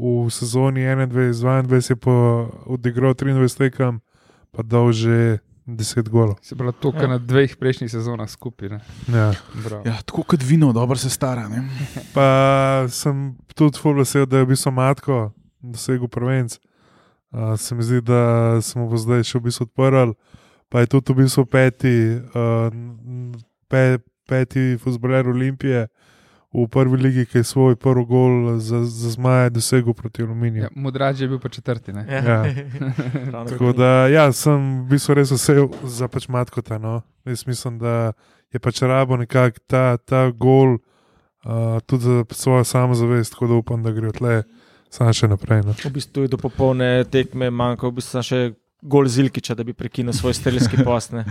v 0.00 0.30
sezoni 0.30 0.80
21-22 0.80 1.36
je 1.86 1.96
pa 1.96 2.14
odigral 2.66 3.12
23 3.12 3.36
tekem, 3.58 4.00
pa 4.50 4.62
dal 4.62 4.88
že 4.90 5.38
10 5.66 6.08
golov. 6.08 6.40
Se 6.40 6.56
pravi, 6.56 6.72
to, 6.80 6.90
kar 6.90 7.02
Ja. 7.02 7.08
na 7.08 7.18
dveh 7.18 7.52
prejšnjih 7.54 7.86
sezonah 7.86 8.26
skupaj. 8.26 8.68
ne. 8.68 8.80
Ja. 9.06 9.30
Bravo. 9.54 9.82
Ja, 9.84 10.00
tako 10.00 10.22
kot 10.24 10.42
vino, 10.42 10.72
dobro 10.72 10.96
se 10.96 11.10
stara. 11.10 11.46
Ne? 11.46 11.68
Pa 12.14 12.26
sem 12.88 13.36
tudi 13.54 13.78
full 13.78 13.94
vesel, 13.94 14.26
da 14.26 14.38
je 14.38 14.46
bil 14.46 14.56
sam 14.56 14.74
matko 14.74 15.30
dosegel 15.60 16.08
prvenc. 16.08 16.58
Uh, 17.30 17.54
se 17.54 17.74
mi 17.74 17.82
zdi, 17.82 18.00
da 18.00 18.58
smo 18.58 18.88
ga 18.88 18.96
zdaj 18.96 19.22
še 19.22 19.38
v 19.38 19.42
bistvu 19.42 19.62
odprli. 19.62 20.14
Pa 20.66 20.80
je 20.80 20.86
tudi 20.88 21.12
v 21.12 21.16
bistvu 21.20 21.44
peti, 21.46 21.94
uh, 22.34 22.72
pe, 23.68 23.98
peti 24.24 24.74
futboler 24.74 25.28
Olimpije 25.28 25.86
v 26.52 26.66
prvi 26.66 26.96
ligi, 26.96 27.24
ki 27.26 27.38
je 27.38 27.44
svoj 27.44 27.76
prvi 27.76 28.04
gol 28.04 28.58
za, 28.58 28.82
za 28.84 29.10
zmaje 29.10 29.50
dosegel 29.50 29.94
proti 29.94 30.22
Aluminiju. 30.22 30.62
Ja, 30.62 30.68
Modraž 30.74 31.20
je 31.20 31.28
bil 31.28 31.38
pa 31.38 31.48
četrti. 31.48 31.92
Ne? 31.92 32.06
Ja. 32.10 32.42
Ravno 33.32 33.50
Tako 33.50 33.72
da, 33.72 34.06
ja, 34.10 34.32
sem 34.32 34.82
v 34.82 34.90
bistvu 34.90 35.14
res 35.14 35.30
vesel 35.30 35.68
za 35.84 36.08
pač 36.08 36.28
matkota. 36.28 36.78
No. 36.78 37.00
Jaz 37.24 37.46
mislim, 37.46 37.78
da 37.78 38.12
je 38.52 38.58
pač 38.58 38.82
rabo 38.82 39.16
nekako 39.16 39.62
ta, 39.66 39.96
ta 39.96 40.30
gol 40.30 40.74
uh, 40.74 41.78
tudi 41.86 42.04
za 42.04 42.24
svojo 42.30 42.64
samozavest, 42.64 43.32
tako 43.32 43.46
da 43.46 43.54
upam, 43.54 43.82
da 43.82 43.94
gre 43.94 44.10
tle 44.12 44.42
samo 44.90 45.14
še 45.14 45.30
naprej. 45.30 45.62
No. 45.66 45.76
V 45.78 45.94
bistvu 45.94 46.26
je 46.26 46.34
do 46.34 46.40
popolne 46.40 47.04
tekme 47.06 47.50
manjkal, 47.50 47.94
v 47.94 48.00
bistvu 48.00 48.18
samo 48.18 48.26
še 48.26 48.42
gol 48.82 49.06
Zilkiča, 49.06 49.54
da 49.54 49.62
bi 49.62 49.76
prekinil 49.76 50.16
svoj 50.16 50.34
strelski 50.34 50.82
post. 50.82 51.14
Ne. 51.14 51.24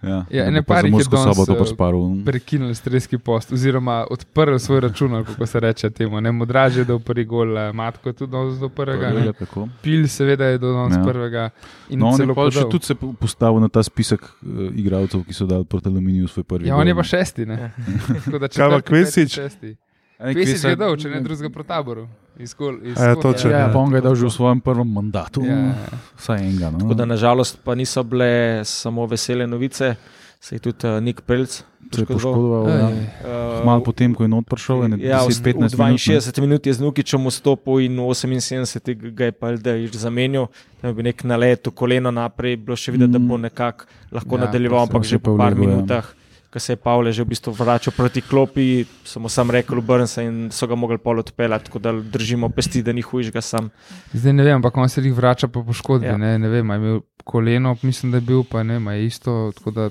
Ja, 0.00 0.24
Ja, 0.30 0.42
da 0.42 0.44
ene 0.44 0.62
par 0.62 0.78
jih 0.78 0.84
je 0.84 0.90
Mursko 0.92 1.10
danes, 1.12 1.26
soboto 1.28 1.52
eh, 1.52 1.58
posparil. 1.58 2.22
Prekinili 2.24 2.74
streski 2.74 3.18
post, 3.18 3.52
oziroma 3.52 4.06
odprli 4.08 4.58
svoj 4.58 4.80
račun, 4.80 5.24
kako 5.24 5.46
se 5.46 5.60
reče 5.60 5.90
temu. 5.90 6.20
Ne? 6.20 6.32
Modraž 6.32 6.76
je 6.76 6.84
dal 6.84 6.98
prvi 7.00 7.24
gol, 7.26 7.58
eh, 7.58 7.72
matko 7.72 8.08
je 8.08 8.12
tudi 8.14 8.32
danes 8.32 8.54
do 8.56 8.68
prvega. 8.70 9.06
Ja, 9.08 9.24
Ne? 9.24 9.32
tako. 9.32 9.68
Pil, 9.82 10.06
seveda, 10.08 10.44
je 10.46 10.58
do 10.58 10.72
danes 10.72 10.94
Ja. 10.94 11.00
ja. 11.00 11.04
prvega. 11.04 11.50
In 11.88 11.98
No, 11.98 12.06
on 12.06 12.12
je 12.12 12.18
celo 12.18 12.34
pa 12.34 12.46
še 12.52 12.68
tudi 12.68 12.84
se 12.84 12.94
po- 12.94 13.12
postavil 13.14 13.60
na 13.60 13.68
ta 13.68 13.82
spisek 13.82 14.22
uh, 14.22 14.30
igralcev, 14.72 15.24
ki 15.24 15.34
so 15.34 15.46
dali 15.46 15.64
proti 15.64 15.88
aluminiju 15.88 16.28
svoj 16.28 16.44
prvi. 16.44 16.68
Ja, 16.68 16.76
on 16.76 16.86
je 16.86 16.92
gol, 16.92 17.00
pa 17.00 17.06
šesti. 17.06 17.46
Ne? 17.46 17.72
Tako 18.20 18.38
da 18.38 18.48
Kaj 18.48 18.70
pa 18.70 18.80
Kvesič? 18.82 19.32
šesti. 19.32 19.76
Pesi 20.18 20.34
Kvesa- 20.52 20.68
gledal, 20.68 20.96
če 20.96 21.08
ne 21.08 21.20
drugega 21.20 21.48
pro 21.48 21.62
taboru. 21.62 22.08
Iz 22.36 22.54
Kol- 22.54 22.78
iz 22.82 22.94
Ja, 22.94 23.14
Skotja. 23.14 23.22
točno, 23.22 23.50
Ja, 23.50 23.58
Ja, 23.58 23.68
pa 23.68 23.78
on 23.78 23.90
ga 23.90 23.96
je 23.96 24.02
dal 24.02 24.14
že 24.14 24.26
v 24.26 24.30
svojem 24.30 24.60
prvem 24.60 24.86
mandatu. 24.86 25.42
Ja, 25.42 25.54
ja. 25.54 25.74
Vsaj 26.16 26.38
enega. 26.38 26.70
No. 26.70 26.78
Tako 26.80 26.94
da 26.94 27.04
nažalost 27.04 27.58
pa 27.64 27.74
niso 27.74 28.02
bile 28.02 28.62
samo 28.64 29.06
vesele 29.06 29.46
novice, 29.46 29.94
se 30.40 30.54
je 30.54 30.58
tudi 30.60 30.86
uh, 30.86 30.98
Nik 31.00 31.20
Pelc 31.22 31.62
je 31.88 32.06
poškodoval. 32.06 32.68
Ja. 32.68 32.88
Uh, 32.88 33.64
Malo 33.64 33.82
potem, 33.82 34.14
ko 34.14 34.22
je 34.22 34.28
not 34.28 34.46
prišel, 34.46 34.82
je 34.92 35.06
Ja, 35.06 35.22
v 35.22 35.30
10-15 35.30 35.74
v 35.74 35.98
62 35.98 36.40
minut 36.40 36.66
je 36.66 36.72
z 36.72 36.80
Nukičem 36.80 37.22
vstopil 37.26 37.78
in 37.80 37.96
v 37.96 38.10
78 38.10 39.14
ga 39.14 39.24
je 39.24 39.32
pa 39.32 39.50
Eldež 39.50 39.90
zamenil. 39.94 40.46
Tam 40.82 40.94
bi 40.94 41.02
nek 41.02 41.22
nalet, 41.24 41.62
koleno 41.74 42.10
naprej, 42.10 42.56
bilo 42.56 42.76
še 42.76 42.92
videti, 42.92 43.10
da 43.10 43.18
bo 43.18 43.34
nekako 43.36 43.86
lahko 44.12 44.34
Ja, 44.34 44.46
nadaljeval, 44.46 44.86
pa 44.86 44.94
ampak 44.94 45.02
že 45.04 45.14
je 45.14 45.18
po 45.18 45.34
par 45.36 45.54
vlegel, 45.54 45.82
ja. 45.86 46.02
Ko 46.48 46.58
se 46.58 46.72
je 46.72 46.76
Pavle 46.76 47.12
že 47.12 47.24
v 47.24 47.28
bistvu 47.28 47.52
vračal 47.52 47.92
proti 47.92 48.20
klopi, 48.20 48.84
so 49.04 49.20
mu 49.20 49.28
sam 49.28 49.50
rekel, 49.50 49.78
obrn 49.78 50.06
se 50.06 50.24
in 50.24 50.48
so 50.50 50.66
ga 50.66 50.74
mogli 50.74 50.98
pol 50.98 51.18
odpeljati, 51.18 51.64
tako 51.64 51.78
da 51.78 51.92
držimo 51.92 52.48
pesti, 52.48 52.82
da 52.82 52.92
ni 52.92 53.02
hujšega 53.02 53.40
sam. 53.40 53.68
Zdaj 54.12 54.32
ne 54.32 54.42
vem, 54.42 54.56
ampak 54.56 54.76
on 54.76 54.88
se 54.88 55.02
jih 55.02 55.12
vrača 55.12 55.48
po 55.48 55.64
poškodbi. 55.64 56.06
Ja. 56.06 56.16
Ne, 56.16 56.38
ne 56.38 56.48
vem, 56.48 56.70
je 56.70 56.76
imel 56.76 57.00
koleno, 57.24 57.76
mislim, 57.82 58.12
da 58.12 58.16
je 58.16 58.24
bil, 58.24 58.44
pa 58.44 58.62
ne, 58.62 58.80
je 58.96 59.06
isto, 59.06 59.52
tako 59.56 59.70
da 59.70 59.90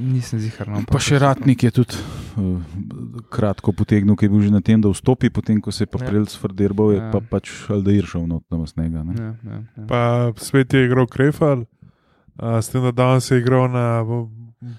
nisem 0.00 0.40
zihar. 0.40 0.68
No, 0.68 0.82
Pa 0.90 0.98
še 0.98 1.18
ratnik 1.18 1.62
je 1.62 1.70
tudi 1.70 1.94
uh, 1.94 2.58
kratko 3.30 3.70
potegnil, 3.72 4.16
ki 4.16 4.26
je 4.26 4.30
bil 4.30 4.42
že 4.42 4.50
na 4.50 4.60
tem, 4.60 4.80
da 4.82 4.90
vstopi, 4.90 5.30
potem 5.30 5.60
ko 5.60 5.70
se 5.70 5.84
je 5.84 5.86
pa 5.86 6.02
Ja. 6.02 6.10
prelc 6.10 6.34
frderbal, 6.34 6.92
je 6.92 6.98
Ja. 6.98 7.10
pa 7.14 7.20
pač 7.20 7.46
Aldair 7.70 8.02
šel 8.02 8.26
not 8.26 8.42
na 8.50 8.58
masnega. 8.58 9.06
ne. 9.06 9.14
Ja, 9.14 9.30
ja, 9.46 9.58
ja. 9.78 9.84
Pa 9.86 10.00
svet 10.36 10.74
je 10.74 10.82
igral 10.84 11.06
Krefal, 11.06 11.62
uh, 12.42 12.58
s 12.58 12.68
tem, 12.68 12.82
da 12.82 12.90
danes 12.90 13.30
je 13.30 13.38
igral 13.38 13.70
na 13.70 14.02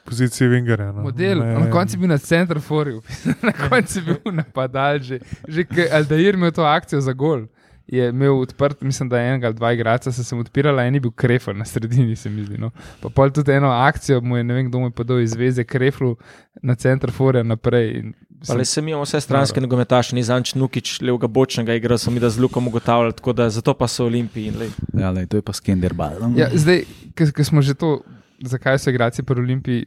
poziciji 0.06 0.48
Wingerja. 0.48 0.92
No. 0.92 1.02
Model, 1.04 1.40
Ne- 1.40 1.60
na 1.60 1.70
koncu 1.70 1.94
je 1.94 2.00
bil 2.00 2.10
na 2.10 2.18
centru 2.18 2.60
forju, 2.60 3.02
na 3.42 3.52
koncu 3.54 4.00
je 4.00 4.04
bil 4.04 4.34
napadalec. 4.34 5.04
Že, 5.04 5.20
že 5.48 5.64
Aldair 5.92 6.34
imel 6.34 6.52
to 6.52 6.64
akcijo 6.64 7.02
za 7.02 7.14
gol. 7.14 7.46
Je 7.86 8.10
imel 8.10 8.40
odprt, 8.40 8.82
mislim, 8.82 9.10
da 9.10 9.20
je 9.20 9.30
enega 9.30 9.48
ali 9.48 9.56
dva 9.56 9.74
igralca, 9.74 10.12
se 10.12 10.24
sem 10.24 10.40
odpirala, 10.40 10.84
en 10.84 10.94
je 10.94 11.02
bil 11.02 11.12
krefel 11.12 11.54
na 11.54 11.66
sredini, 11.66 12.16
se 12.16 12.30
mi 12.30 12.46
zdi. 12.46 12.58
No. 12.58 12.72
Pa 13.02 13.10
pol 13.10 13.30
tudi 13.30 13.52
eno 13.52 13.68
akcijo, 13.70 14.22
mu 14.22 14.38
je 14.38 14.44
ne 14.44 14.54
vem, 14.54 14.70
kdo 14.70 14.80
mu 14.80 14.88
je 14.88 14.92
podal 14.92 15.20
iz 15.20 15.36
veze, 15.36 15.64
kreflu 15.64 16.16
na 16.62 16.76
center 16.76 17.12
forja 17.12 17.44
naprej. 17.44 17.92
in 17.94 18.14
Pa 18.48 18.54
le 18.54 18.60
sem- 18.60 18.66
se 18.66 18.82
mi 18.82 18.92
imamo 18.92 19.04
vse 19.04 19.20
stranske 19.20 19.62
nogometaše, 19.62 20.16
ni 20.16 20.24
zanč 20.24 20.54
Nukič, 20.54 21.02
levega 21.02 21.28
bočnega 21.28 21.74
igra, 21.74 21.98
so 21.98 22.12
mi 22.12 22.20
da 22.20 22.30
z 22.30 22.40
Lukom 22.40 22.68
ugotavljali, 22.68 23.14
tako 23.14 23.34
da 23.34 23.50
zato 23.50 23.74
pa 23.74 23.88
so 23.88 24.06
Olimpiji. 24.06 24.48
in 24.48 24.54
glej. 24.54 24.70
Ja, 24.94 25.12
lej, 25.12 25.26
to 25.26 25.38
je 25.38 25.42
pa 25.42 25.54
skenderbal. 25.54 26.12
no. 26.22 26.34
Ja, 26.36 26.50
zdaj, 26.54 26.84
ker 27.16 27.46
smo 27.46 27.62
že 27.62 27.74
to, 27.74 28.00
zakaj 28.48 28.80
so 28.80 28.92
igralci 28.92 29.24
pri 29.24 29.42
Olimpiji, 29.42 29.86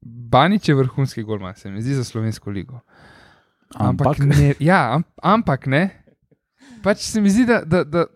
Banič 0.00 0.68
je 0.68 0.74
vrhunski 0.74 1.22
golman, 1.22 1.54
se 1.54 1.70
mi 1.70 1.82
zdi 1.82 1.94
za 1.94 2.04
slovensko 2.04 2.50
ligo. 2.50 2.80
Ampak, 3.74 4.18
ne, 4.18 4.54
ja, 4.58 4.94
am, 4.94 5.04
ampak 5.22 5.66
ne. 5.66 5.90
Pač 6.82 7.04
se 7.04 7.20
mi 7.20 7.30
zdi, 7.30 7.44
da, 7.46 7.60
da, 7.64 7.84
da 7.84 8.06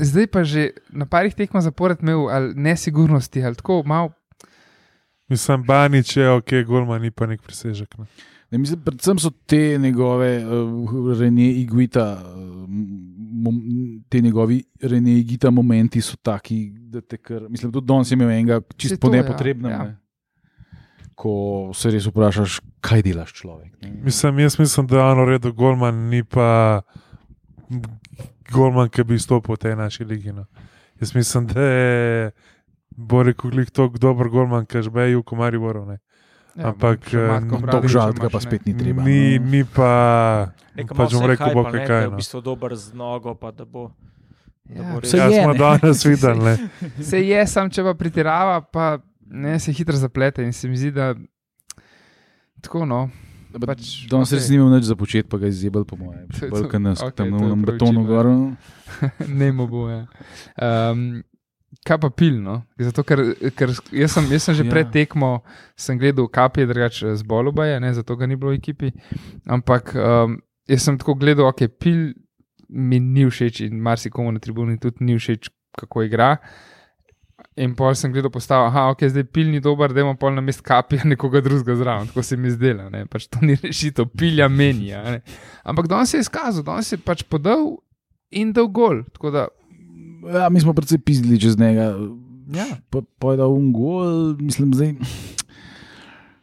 zdaj 0.00 0.26
pa 0.26 0.44
že 0.44 0.70
na 0.88 1.04
parih 1.06 1.34
tekmah 1.34 1.62
zapored 1.62 2.00
imel 2.02 2.30
ali 2.30 2.54
nesigurnosti 2.54 3.44
ali 3.44 3.56
tako 3.56 3.82
malo. 3.86 4.12
Mislim, 5.28 5.62
Banič 5.62 6.16
je 6.16 6.30
ok, 6.30 6.50
Golma 6.66 6.98
ni 6.98 7.10
pa 7.10 7.26
nek 7.26 7.42
presežek. 7.42 7.98
No. 7.98 8.06
Ne, 8.50 8.58
mislim, 8.58 8.80
predvsem 8.84 9.18
so 9.18 9.30
te 9.46 9.78
njegove 9.78 10.30
uh, 10.44 11.18
Rene 11.20 11.50
Iguita, 11.62 12.22
uh, 12.24 13.54
te 14.08 14.20
njegovi 14.20 14.62
Rene 14.82 15.18
Iguita 15.18 15.50
momenti 15.50 16.00
so 16.00 16.16
taki, 16.22 16.70
da 16.70 17.00
te 17.00 17.16
kar, 17.16 17.46
mislim, 17.48 17.72
tudi 17.72 17.86
danes 17.86 18.10
je 18.10 18.14
imel 18.14 18.30
enega 18.30 18.60
Saj 18.60 18.76
čisto 18.76 18.96
to, 18.96 19.08
po 19.08 19.14
ja, 19.14 19.22
nepotrebnem. 19.22 19.70
ja. 19.70 19.84
Ja. 19.84 19.96
Ko 21.14 21.32
se 21.76 21.90
res 21.92 22.06
vprašaš, 22.08 22.60
kaj 22.80 23.02
delaš 23.04 23.32
človek. 23.36 23.74
ne. 23.82 23.90
Mislim, 24.04 24.38
jaz 24.38 24.58
mislim, 24.58 24.86
da 24.86 24.96
je 24.96 25.02
ono 25.04 25.24
redo 25.24 25.52
Golman, 25.52 26.08
ni 26.08 26.24
pa 26.24 26.80
Golman, 28.52 28.88
ki 28.88 29.04
bi 29.04 29.18
stopil 29.18 29.54
v 29.54 29.58
tej 29.58 29.76
naši 29.76 30.04
ligi. 30.04 30.32
No. 30.32 30.46
Jaz 31.00 31.14
mislim, 31.14 31.46
da 31.46 31.62
je 31.62 32.30
bo 33.00 33.22
rekel, 33.22 33.50
klik 33.50 33.70
tako 33.70 33.98
dober 33.98 34.28
Golman, 34.28 34.66
ki 34.66 34.82
že 34.82 34.90
beju, 34.90 35.22
ko 35.22 35.36
Mari 35.36 35.58
Borov. 35.58 35.88
Ne. 35.88 35.98
Ja, 36.52 36.68
Ampak, 36.68 37.06
eh, 37.08 37.40
Tako 37.64 37.86
žal, 37.86 38.10
da 38.10 38.12
imaš, 38.12 38.20
ga 38.20 38.28
pa 38.28 38.40
spet 38.40 38.62
ni 38.64 38.74
treba. 38.74 39.02
Ni, 39.02 39.38
no. 39.38 39.46
ni 39.46 39.62
pa, 39.64 39.92
Neka 40.74 40.92
pač 40.92 41.08
bom 41.08 41.20
malo 41.20 41.30
rekel, 41.30 41.50
bo 41.52 41.62
kaj 41.64 41.72
da 41.72 41.86
kaj. 41.86 41.96
je 41.96 42.06
v 42.06 42.10
No. 42.10 42.16
bistvu 42.16 42.38
dober 42.40 42.70
z 42.74 42.86
nogo, 42.92 43.34
pa 43.34 43.50
da 43.50 43.64
bo. 43.64 43.90
da 44.64 44.74
Ja, 44.74 44.82
bo 44.84 44.98
res- 44.98 45.08
Saj 45.08 45.18
Ja, 45.20 45.26
je, 45.26 45.38
smo 45.38 45.52
ne. 45.52 45.58
danes 45.58 45.98
videli. 46.06 46.40
ne. 46.40 46.54
Se 47.00 47.18
je, 47.20 47.40
sam 47.44 47.66
če 47.68 47.82
pa 47.82 47.94
pretirava, 47.94 48.60
pa 48.62 48.98
ne, 49.24 49.58
se 49.58 49.70
hitro 49.70 49.94
zaplete 49.94 50.42
in 50.42 50.52
se 50.52 50.66
mi 50.66 50.76
zdi, 50.76 50.90
da 50.90 51.14
tako 52.60 52.84
no. 52.84 53.10
Pač, 53.52 54.06
Danes 54.06 54.28
okej. 54.28 54.36
res 54.36 54.46
ni 54.46 54.56
imel 54.56 54.70
nič 54.70 54.84
za 54.84 54.94
početi, 54.94 55.26
pa 55.26 55.36
ga 55.36 55.46
je 55.46 55.54
izjebal, 55.56 55.82
po 55.82 55.96
mojem. 55.96 56.22
Kot 56.50 56.70
nas, 56.76 56.98
Okej, 57.00 57.14
tam 57.16 57.30
na 57.30 57.56
betonu 57.56 58.04
gor. 58.04 58.26
ne 59.28 59.48
mu 59.50 59.66
bo. 59.66 59.88
Ja. 59.88 60.06
Um, 60.54 61.22
kaj 61.86 61.98
pa 62.00 62.10
pilno? 62.10 62.62
Zato, 62.78 63.02
ker, 63.06 63.22
ker 63.56 63.70
jaz, 63.92 64.12
sem, 64.12 64.26
jaz 64.32 64.42
sem 64.48 64.54
že 64.54 64.64
Ja. 64.66 64.70
pred 64.70 64.90
tekmo 64.92 65.42
sem 65.76 65.98
gledal 65.98 66.28
kapi, 66.28 66.66
drugače 66.68 67.14
z 67.16 67.22
Bolubaja, 67.22 67.78
ne, 67.80 67.92
zato 67.94 68.16
ga 68.16 68.26
ni 68.26 68.36
bilo 68.36 68.52
v 68.52 68.58
ekipi. 68.60 68.92
Ampak 69.48 69.94
um, 69.96 70.36
jaz 70.68 70.84
sem 70.84 70.98
tako 71.00 71.14
gledal, 71.14 71.48
ok, 71.48 71.68
pil 71.80 72.12
mi 72.68 73.00
ni 73.00 73.24
všeč 73.26 73.64
in 73.66 73.80
marsikomu 73.82 74.30
na 74.32 74.38
tribuni 74.38 74.78
tudi 74.78 75.04
ni 75.04 75.16
všeč, 75.18 75.48
kako 75.78 76.04
igra. 76.06 76.36
In 77.56 77.72
pol 77.74 77.94
sem 77.96 78.12
gledal 78.12 78.30
postavo, 78.30 78.68
aha, 78.68 78.90
ok, 78.92 79.00
zdaj 79.10 79.24
pil 79.32 79.48
ni 79.50 79.60
dober, 79.64 79.92
da 79.92 80.04
ima 80.04 80.12
pol 80.14 80.34
na 80.36 80.42
mest 80.44 80.60
kapija 80.62 81.02
nekoga 81.08 81.40
drugega 81.40 81.74
zraven, 81.76 82.06
tako 82.12 82.22
se 82.22 82.36
mi 82.36 82.50
zdela, 82.52 82.90
ne, 82.92 83.06
pač 83.10 83.26
to 83.32 83.40
ni 83.42 83.56
rešitev, 83.56 84.06
pilja 84.16 84.48
meni. 84.48 84.92
a 84.94 85.16
ne. 85.16 85.22
Ampak 85.64 85.88
danes 85.88 86.12
se 86.12 86.20
je 86.20 86.26
izkazal, 86.28 86.62
danes 86.62 86.92
je 86.92 86.98
pač 87.00 87.24
podal 87.24 87.78
in 88.30 88.52
dal 88.52 88.68
gol. 88.68 89.02
Tako 89.16 89.32
da, 89.34 89.46
Ja, 90.22 90.48
mi 90.48 90.60
smo 90.60 90.72
predvsej 90.72 90.98
pizdili 90.98 91.40
čez 91.40 91.58
njega. 91.58 91.94
ja. 92.50 92.66
Pa, 92.90 93.00
pa 93.18 93.30
je 93.30 93.36
dal 93.36 93.52
un 93.52 93.72
gol, 93.72 94.34
mislim, 94.36 94.74
zdaj. 94.74 94.94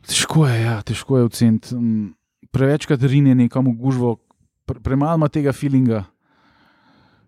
Težko 0.02 0.48
je, 0.48 0.62
ja, 0.62 0.82
težko 0.82 1.18
je 1.18 1.24
oceniti. 1.24 1.76
Mm, 1.76 2.14
Prevečkrat 2.52 3.04
rine 3.04 3.36
nekam 3.36 3.66
v 3.66 3.76
gužvo, 3.76 4.16
pre, 4.66 4.80
premalo 4.80 5.16
ima 5.16 5.28
tega 5.28 5.52
feelinga, 5.52 6.06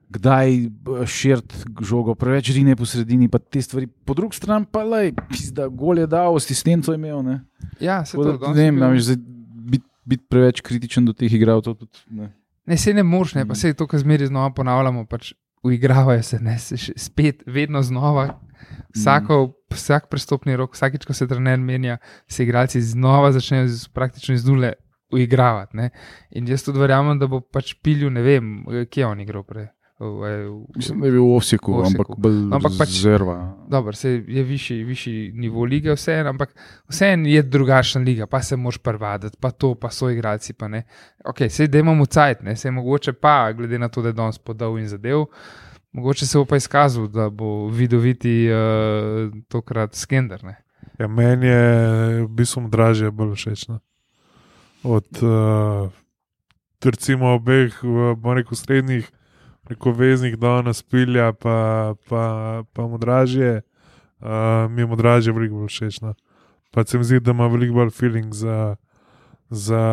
kdaj 0.09 0.47
eh, 0.55 0.69
širt 1.05 1.53
žogo, 1.81 2.15
preveč 2.15 2.49
rine 2.55 2.75
po 2.75 2.87
sredini, 2.87 3.27
pa 3.27 3.37
te 3.37 3.61
stvari. 3.61 3.85
Po 3.87 4.13
drugi 4.13 4.35
strani 4.35 4.65
pa 4.65 4.83
le, 4.83 5.11
da 5.51 5.67
gol 5.67 5.99
je 5.99 6.07
dal, 6.07 6.35
asistenco 6.35 6.91
je 6.91 6.97
imel. 6.97 7.19
Ne, 7.21 7.41
ja 7.79 7.99
se 8.05 8.17
to 8.17 8.23
da, 8.31 8.53
ne 8.53 8.63
vem, 8.63 8.79
ne 8.79 8.87
vem, 8.87 9.27
biti 9.69 9.85
bit 10.05 10.23
preveč 10.25 10.63
kritičen 10.65 11.05
do 11.05 11.13
teh 11.13 11.29
igralcev. 11.29 11.75
ne. 12.09 12.31
Ne, 12.65 12.77
se 12.77 12.93
ne 12.93 13.03
moš, 13.03 13.35
ne, 13.35 13.45
pa 13.45 13.53
Mm. 13.53 13.55
se 13.55 13.73
to, 13.73 13.85
kar 13.87 13.99
zmeri 13.99 14.27
znova 14.27 14.49
ponavljamo, 14.53 15.05
pač 15.05 15.33
uigravajo 15.63 16.23
se, 16.23 16.39
ne, 16.39 16.59
se 16.59 16.77
spet, 16.95 17.43
vedno 17.45 17.81
znova. 17.81 18.39
Vsako, 18.95 19.53
vsak 19.71 20.09
prestopni 20.09 20.55
rok, 20.55 20.73
vsakeč, 20.73 21.05
ko 21.05 21.13
se 21.13 21.27
trener 21.27 21.59
menja, 21.59 21.97
se 22.27 22.43
igralci 22.43 22.81
znova 22.81 23.31
začnejo 23.31 23.67
z, 23.67 23.87
praktično 23.93 24.35
iz 24.35 24.45
nule 24.45 24.73
uigravati. 25.13 25.77
Ne. 25.77 25.89
In 26.31 26.47
jaz 26.47 26.63
tudi 26.65 26.79
verjamem, 26.79 27.19
da 27.19 27.27
bo 27.27 27.41
pač 27.41 27.73
pilju, 27.83 28.09
ne 28.09 28.21
vem, 28.25 28.49
kje 28.89 29.03
je 29.03 29.07
on 29.07 29.21
igral 29.21 29.45
prej. 29.47 29.69
V- 29.99 30.05
v- 30.07 30.65
Mislim, 30.75 30.99
da 30.99 31.05
je 31.05 31.11
bil 31.11 31.21
v 31.21 31.27
V 31.27 31.35
Osiku. 31.35 31.71
ampak 31.83 32.07
bolj 32.17 32.37
Ampak 32.49 32.71
pač- 32.73 33.01
zerva. 33.01 33.35
Dobro, 33.67 33.93
se 33.93 34.23
je 34.25 34.43
višji, 34.43 34.83
višji 34.83 35.31
nivo 35.33 35.65
lige, 35.65 35.91
vseeno, 35.91 36.29
ampak 36.29 36.55
vseeno 36.87 37.27
je 37.27 37.41
drugačna 37.43 38.01
liga, 38.01 38.25
pa 38.25 38.41
se 38.41 38.55
moraš 38.55 38.77
prvaditi, 38.77 39.37
pa 39.37 39.51
to, 39.51 39.75
pa 39.75 39.89
so 39.89 40.07
igralci. 40.07 40.53
Pa 40.53 40.67
ne. 40.67 40.83
ok, 41.21 41.49
se 41.49 41.67
da 41.67 41.79
imamo 41.79 42.05
cajt, 42.05 42.41
ne, 42.41 42.55
se 42.55 42.67
je 42.67 42.71
mogoče 42.71 43.13
pa, 43.13 43.51
glede 43.51 43.77
na 43.77 43.89
to, 43.89 44.01
da 44.01 44.07
je 44.07 44.13
danes 44.13 44.37
podal 44.37 44.79
in 44.79 44.87
zadev, 44.87 45.25
mogoče 45.91 46.25
se 46.25 46.37
bo 46.37 46.45
pa 46.45 46.55
izkazal, 46.55 47.07
da 47.07 47.29
bo 47.29 47.67
vidoviti 47.67 48.47
uh, 48.47 48.57
tokrat 49.47 49.95
skender. 49.95 50.43
Ne. 50.43 50.55
Ja, 50.97 51.07
meni 51.07 51.45
je 51.45 51.63
v 52.21 52.27
bistvu 52.29 52.67
dražje 52.67 53.11
bolj 53.11 53.35
všeč. 53.35 53.67
No. 53.67 53.79
Od 54.85 55.07
uh, 55.19 55.91
recimo 56.81 57.33
obeh, 57.33 57.83
uh, 57.83 58.15
bom 58.15 58.33
rekel, 58.33 58.55
srednjih, 58.55 59.11
preko 59.69 59.91
veznih 59.93 60.37
do 60.37 60.61
nas 60.65 60.81
pilja, 60.81 61.29
pa, 61.33 61.93
pa, 62.09 62.63
pa 62.73 62.87
mu 62.87 62.97
dražje, 62.97 63.61
uh, 64.19 64.65
mi 64.71 64.85
mu 64.85 64.95
dražje 64.97 65.33
veliko 65.33 65.61
bolj 65.61 65.69
všeč. 65.69 66.01
No. 66.01 66.15
Pa 66.73 66.85
se 66.85 66.97
mi 66.97 67.05
zdi, 67.05 67.19
da 67.19 67.31
ima 67.31 67.47
veliko 67.47 67.77
bolj 67.77 67.91
feeling 67.93 68.33
za, 68.33 68.75
za, 69.49 69.83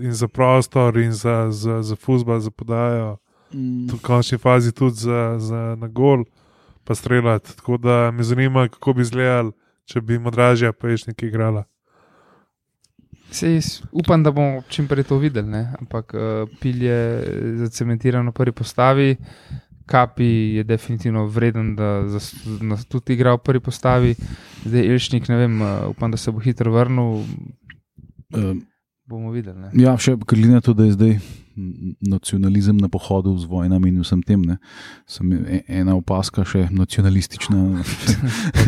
in 0.00 0.14
za 0.14 0.28
prostor, 0.28 0.96
in 0.96 1.12
za, 1.12 1.50
za, 1.50 1.82
za 1.82 1.96
fusbal, 1.96 2.40
za 2.40 2.50
podajo. 2.50 3.16
Mm. 3.48 3.88
v 3.88 3.96
končni 4.04 4.38
fazi 4.38 4.72
tudi 4.72 5.08
za, 5.08 5.38
za 5.40 5.76
na 5.80 5.88
gol, 5.88 6.24
pa 6.84 6.94
streljati. 6.94 7.56
Tako 7.56 7.76
da 7.76 8.10
me 8.10 8.22
zanima, 8.22 8.68
kako 8.68 8.92
bi 8.92 9.02
izgledal, 9.02 9.52
če 9.84 10.00
bi 10.00 10.18
Modražja 10.18 10.72
pejšnik 10.72 11.22
igrala. 11.22 11.64
Se 13.30 13.54
jaz 13.54 13.82
upam, 13.92 14.22
da 14.22 14.30
bomo 14.30 14.62
čim 14.68 14.88
prej 14.88 15.04
to 15.04 15.18
videli, 15.18 15.48
ne? 15.48 15.74
ampak 15.78 16.14
uh, 16.14 16.20
pil 16.58 16.82
je 16.82 16.98
zacementirano 17.58 18.30
v 18.30 18.34
prvi 18.34 18.52
postavi. 18.52 19.16
Kapi 19.86 20.24
je 20.54 20.64
definitivno 20.64 21.26
vreden, 21.26 21.74
da 21.76 22.04
zas- 22.06 22.32
nas 22.60 22.84
tudi 22.84 23.12
igra 23.12 23.34
v 23.34 23.38
prvi 23.38 23.60
postavi. 23.60 24.14
Zdaj 24.64 24.84
Elšnik, 24.86 25.28
ne 25.28 25.36
vem, 25.36 25.60
uh, 25.60 25.68
upam, 25.88 26.10
da 26.10 26.16
se 26.16 26.30
bo 26.30 26.38
hitro 26.38 26.72
vrnil. 26.72 27.24
Uh, 28.30 28.56
bomo 29.04 29.30
videli. 29.30 29.56
Ne? 29.58 29.70
Ja, 29.74 29.96
še 29.96 30.16
glede 30.18 30.48
na 30.50 30.60
to, 30.60 30.72
da 30.72 30.84
je 30.84 30.92
zdaj 30.92 31.14
nacionalizem 32.00 32.76
na 32.76 32.88
pohodu 32.88 33.32
z 33.34 33.44
vojnami 33.44 33.88
in 33.88 33.98
vsem 33.98 34.22
tem, 34.22 34.38
ne, 34.40 34.56
sem 35.06 35.26
e- 35.32 35.64
ena 35.68 35.96
opaska 35.96 36.44
še 36.44 36.68
nacionalistična. 36.70 37.58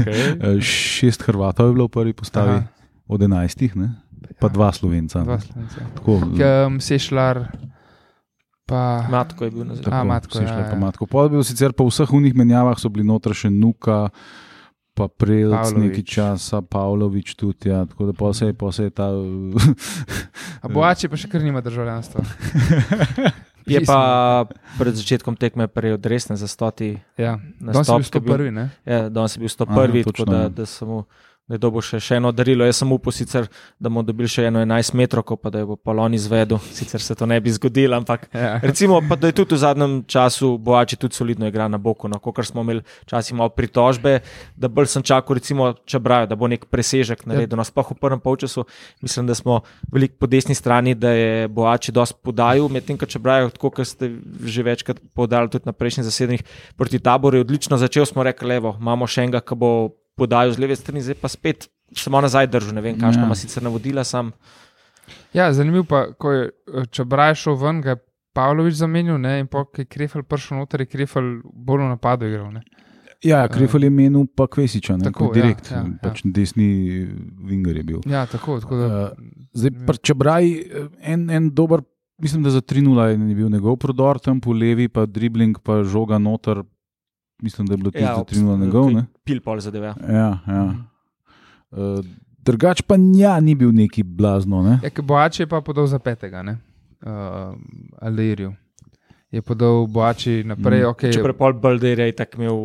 Okay. 0.00 0.37
Eh, 0.40 0.61
Šest 0.61 1.23
Hrvatov 1.23 1.69
je 1.69 1.75
bilo 1.75 1.87
v 1.87 1.93
prvi 1.93 2.12
postavi, 2.12 2.57
Aha. 2.57 2.67
od 3.07 3.23
enajstih, 3.23 3.76
ne, 3.76 3.93
pa 4.36 4.48
dva 4.48 4.70
Slovenca. 4.70 5.20
Dva 5.20 5.38
Slovenca. 5.38 5.78
Tako, 5.94 6.12
Um, 6.66 6.78
Sešlar, 6.78 7.48
pa 8.66 9.06
Matko 9.08 9.44
je 9.44 9.50
bil 9.50 9.64
na 9.64 9.74
začetku. 9.74 10.04
Matko, 10.04 10.32
Sešljar 10.34 10.58
ja, 10.58 10.66
pa 10.66 10.76
ja. 10.76 10.80
Matko. 10.80 11.06
Pol 11.06 11.28
bil 11.28 11.42
sicer 11.42 11.72
po 11.72 11.84
vseh 11.84 12.06
unih 12.08 12.32
menjavah 12.32 12.78
so 12.78 12.88
bili 12.88 13.02
noter 13.02 13.32
še 13.32 13.50
Nuka, 13.50 14.08
pa 14.94 15.08
Prelc 15.08 15.50
Pavlović. 15.52 15.80
nekaj 15.80 16.04
časa, 16.04 16.62
Pavlović 16.62 17.34
tudi, 17.34 17.68
ja, 17.68 17.84
tako 17.84 18.06
da 18.06 18.32
se 18.32 18.46
je, 18.46 18.54
pol 18.54 18.72
se 18.72 18.82
je 18.84 18.90
ta... 18.90 19.08
A 20.60 20.68
Boači 20.68 21.08
pa 21.08 21.16
še 21.16 21.28
kar 21.28 21.40
nima 21.40 21.60
državljanstva. 21.60 22.20
Je 23.66 23.78
pa 23.84 24.48
pred 24.80 24.94
začetkom 24.96 25.36
tekme 25.36 25.68
prejel 25.68 26.00
resne 26.02 26.34
za 26.34 26.48
stoti. 26.48 26.98
Ja, 27.14 27.38
Na 27.60 27.70
danes 27.70 27.86
je 27.86 27.94
bil 27.94 28.02
stop, 28.02 28.24
ki 28.24 28.30
je 28.30 28.36
bil- 28.36 28.50
101. 28.50 28.50
ne? 28.50 28.64
Ja, 28.82 29.08
danes 29.08 29.36
je 29.36 29.38
bil 29.38 29.46
Aha, 29.46 29.86
101, 29.86 30.04
tako 30.04 30.24
da, 30.24 30.38
ja. 30.38 30.48
da 30.50 30.66
sem 30.66 30.88
mu 30.88 31.04
da 31.50 31.59
je 31.59 31.62
dobil 31.64 31.83
še, 31.83 31.99
še 31.99 32.21
eno 32.21 32.30
darilo. 32.30 32.62
Jaz 32.62 32.78
sem 32.78 32.92
upal, 32.95 33.11
sicer, 33.11 33.49
da 33.75 33.90
bomo 33.90 34.04
dobili 34.07 34.30
še 34.30 34.45
eno 34.47 34.61
11 34.62 34.95
metrov, 34.95 35.26
pa 35.35 35.50
da 35.50 35.59
jo 35.59 35.73
bo 35.73 35.76
Polon 35.76 36.14
izvedel. 36.14 36.61
Sicer 36.71 37.02
se 37.02 37.16
to 37.19 37.26
ne 37.26 37.40
bi 37.42 37.50
zgodilo, 37.50 37.99
ampak 37.99 38.28
Ja. 38.30 38.61
recimo, 38.62 39.00
pa, 39.02 39.16
da 39.19 39.26
je 39.26 39.35
tudi 39.40 39.57
v 39.57 39.59
zadnjem 39.59 39.97
času 40.07 40.52
Boači 40.59 40.95
tudi 40.97 41.19
solidno 41.19 41.49
igra 41.50 41.66
na 41.66 41.78
boku. 41.78 42.07
No, 42.07 42.21
Kot 42.23 42.47
smo 42.47 42.62
imeli 42.62 42.85
včasih 43.02 43.35
malo 43.35 43.50
pritožbe, 43.50 44.21
da 44.54 44.71
bolj 44.71 44.87
sem 44.87 45.02
čakal, 45.02 45.35
recimo, 45.35 45.73
če 45.85 45.99
brajo, 45.99 46.30
da 46.30 46.38
bo 46.38 46.47
nek 46.47 46.69
presežek 46.71 47.26
naredil. 47.26 47.59
No, 47.59 47.66
sploh 47.66 47.90
v 47.90 47.99
prvem 47.99 48.23
polčasu 48.23 48.62
mislim, 49.02 49.26
da 49.26 49.35
smo 49.35 49.61
veliko 49.90 50.14
po 50.23 50.30
desni 50.30 50.54
strani, 50.54 50.95
da 50.95 51.11
je 51.11 51.49
Boači 51.49 51.90
dosti 51.90 52.21
podajal, 52.23 52.71
medtem 52.71 52.95
ko 52.95 53.11
če 53.11 53.19
brajo, 53.19 53.50
tako 53.50 53.75
kot 53.75 53.90
ste 53.90 54.12
že 54.47 54.62
večkrat 54.62 55.02
podali 55.14 55.50
tudi 55.50 55.66
na 55.66 55.75
prejšnjih 55.75 56.07
zasedanjih 56.07 56.47
proti 56.78 57.02
taboru, 57.02 57.37
je 57.37 57.47
odlično 57.49 57.75
začel, 57.75 58.07
smo 58.07 58.23
rekli, 58.23 58.54
levo, 58.54 58.76
imamo 58.78 59.11
še 59.11 59.26
enega, 59.26 59.42
ki 59.42 59.59
bo 59.59 59.73
podajal 60.20 60.52
z 60.52 60.62
leve 60.62 60.76
strani, 60.76 61.02
zdaj 61.04 61.16
pa 61.22 61.30
spet 61.32 61.68
samo 61.96 62.20
nazaj 62.20 62.50
držal, 62.52 62.76
ne 62.76 62.84
vem, 62.84 62.98
kakšno 63.00 63.24
Ja. 63.24 63.26
ima 63.26 63.34
sicer 63.34 63.62
navodila 63.62 64.04
sam. 64.04 64.32
Ja, 65.34 65.52
zanimivo 65.52 65.84
pa, 65.88 66.04
ko 66.12 66.32
je 66.32 66.50
Čabraj 66.90 67.34
šel 67.34 67.56
ven, 67.58 67.80
ga 67.82 67.96
je 67.96 68.02
Pavlović 68.36 68.74
zamenil, 68.78 69.18
ne, 69.18 69.40
in 69.40 69.48
po 69.50 69.64
je 69.76 69.84
Krefel 69.84 70.22
prišel 70.22 70.60
noter, 70.60 70.84
je 70.84 70.86
Krefel 70.86 71.40
bolj 71.44 71.82
v 71.82 71.88
napadu 71.90 72.28
igral. 72.28 72.52
Ne. 72.54 72.62
Ja, 73.24 73.42
Krefel 73.48 73.84
je 73.84 73.90
menil 73.90 74.24
pa 74.36 74.46
Kvesiča, 74.46 74.96
ne, 74.96 75.10
Tako, 75.10 75.26
tako, 75.26 75.34
direkt, 75.34 75.70
ja, 75.70 75.82
ja, 75.82 75.84
ja, 75.84 75.98
pač 76.02 76.22
ja. 76.24 76.30
desni 76.32 76.68
vinger 77.44 77.76
je 77.76 77.82
bil. 77.84 78.00
Ja, 78.08 78.24
tako, 78.26 78.60
tako 78.62 78.78
da. 78.80 78.86
Eh, 78.86 79.48
Zdaj, 79.60 79.72
pa, 79.86 79.96
če 79.98 80.14
braj, 80.16 80.48
en, 81.02 81.26
en 81.30 81.50
dober, 81.52 81.82
mislim, 82.22 82.46
da 82.46 82.54
za 82.54 82.62
3-0 82.62 83.08
je 83.10 83.34
bil 83.34 83.50
njegov 83.52 83.76
prodor, 83.82 84.22
tam 84.22 84.40
po 84.40 84.54
levi, 84.56 84.88
pa 84.88 85.04
dribling, 85.06 85.58
pa 85.58 85.82
žoga 85.84 86.20
noter. 86.22 86.62
Mislim, 87.42 87.66
da 87.66 87.72
je 87.74 87.80
bilo 87.80 87.90
tudi 87.90 88.04
ja, 88.04 88.14
za 88.16 88.24
3-0 88.24 88.60
njegov. 88.60 88.90
Ne? 88.92 89.06
Pil 89.30 89.38
pol 89.40 89.62
zadeve. 89.62 89.94
Ja, 90.10 90.30
ja. 90.46 90.64
Uh, 91.70 92.02
drugač 92.42 92.82
pa 92.82 92.96
nja, 92.99 93.37
ni 93.38 93.54
bil 93.54 93.70
neki 93.70 94.02
blazno. 94.02 94.62
Ne? 94.66 94.80
Ja, 94.82 94.90
ki 94.90 95.04
Boači 95.06 95.44
je 95.44 95.46
pa 95.46 95.60
podal 95.62 95.87
za 95.87 96.00
petega, 96.02 96.42
ne, 96.42 96.56
uh, 97.06 97.54
Aliriju. 98.02 98.50
Je 99.30 99.38
podal 99.42 99.87
Boači 99.87 100.40
naprej, 100.42 100.82
Mm. 100.82 100.87
mm. 100.87 100.90
ok. 100.90 101.02
Čeprav 101.14 101.37
pol 101.38 101.52
Balder 101.54 102.02
je 102.02 102.12
tako 102.12 102.40
imel 102.42 102.58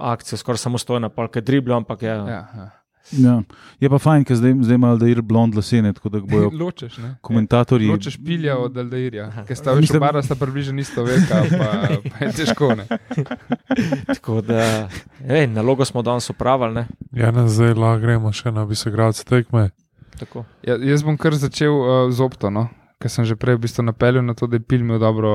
akcijo, 0.00 0.38
skoraj 0.40 0.58
samostojna, 0.58 1.10
polka 1.12 1.42
dribla, 1.44 1.76
ampak 1.76 2.02
je. 2.02 2.08
Ja. 2.08 2.40
Ja, 2.56 2.70
ja. 3.12 3.30
Ja. 3.30 3.42
Je 3.80 3.90
pa 3.90 3.98
fajn, 3.98 4.24
ker 4.28 4.36
zdaj, 4.38 4.54
zdaj 4.62 4.78
ima 4.78 4.90
Aldair 4.94 5.22
blond 5.22 5.54
lasene, 5.56 5.92
tako 5.92 6.08
da 6.08 6.20
bojo 6.30 6.50
Ločeš, 6.54 6.98
ne. 7.02 7.14
komentatorji. 7.20 7.88
Ločeš 7.90 8.18
pilja 8.24 8.58
od 8.58 8.76
Aldairja, 8.78 9.30
ker 9.48 9.58
sta 9.58 9.74
več 9.76 9.92
obara, 9.96 10.22
sta 10.22 10.36
približno 10.38 10.80
isto 10.80 11.04
velika, 11.04 11.42
pa, 11.50 11.70
pa 12.10 12.24
je 12.24 12.32
težko. 12.38 12.74
Ne. 12.78 12.86
Tako 14.14 14.40
da, 14.46 14.88
ej, 15.26 15.46
nalogo 15.50 15.84
smo 15.84 16.02
danes 16.06 16.30
upravili. 16.30 16.74
Ne? 16.74 16.86
Ja, 17.16 17.32
na 17.34 17.48
zdaj 17.48 17.74
lahko 17.74 18.04
gremo 18.04 18.32
še 18.32 18.52
na 18.54 18.66
visegrad 18.68 19.18
tekme. 19.26 19.70
Tako. 20.20 20.44
Ja, 20.66 20.76
jaz 20.76 21.02
bom 21.06 21.16
kar 21.18 21.34
začel 21.34 21.72
uh, 21.72 22.12
z 22.12 22.22
opto, 22.22 22.52
no? 22.52 22.68
ker 23.00 23.08
sem 23.08 23.24
že 23.24 23.32
prej 23.32 23.56
v 23.56 23.64
bistvu 23.64 23.80
napeljal 23.80 24.20
na 24.20 24.36
to, 24.36 24.44
da 24.44 24.60
je 24.60 24.64
pil 24.68 24.84
imel 24.84 25.00
dobro, 25.00 25.32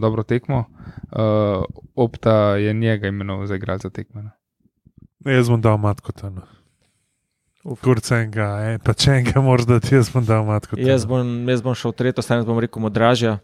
dobro 0.00 0.24
tekmo. 0.24 0.64
Uh, 1.12 1.60
opta 1.92 2.56
je 2.56 2.72
njega 2.72 3.12
imenoval 3.12 3.44
za 3.46 3.60
igralca 3.60 3.92
tekme. 3.92 4.22
No. 4.22 4.32
Jaz 5.28 5.52
bom 5.52 5.60
dal 5.60 5.76
matko 5.76 6.16
tam. 6.16 6.40
Kurcenga, 7.62 8.46
eh, 8.66 8.78
pa 8.82 8.94
če 8.94 9.18
enega 9.20 9.42
moraš 9.42 9.68
dati, 9.68 9.94
jaz 9.94 10.10
bom 10.10 10.24
dal 10.26 10.42
matko. 10.46 10.78
Jaz 10.80 11.06
bom, 11.06 11.28
jaz 11.46 11.62
bom 11.62 11.76
šel 11.78 11.92
v 11.92 11.98
tretjo 12.00 12.24
stran, 12.26 12.42
bom 12.46 12.58
rekel 12.58 12.82
Modražja, 12.82 13.36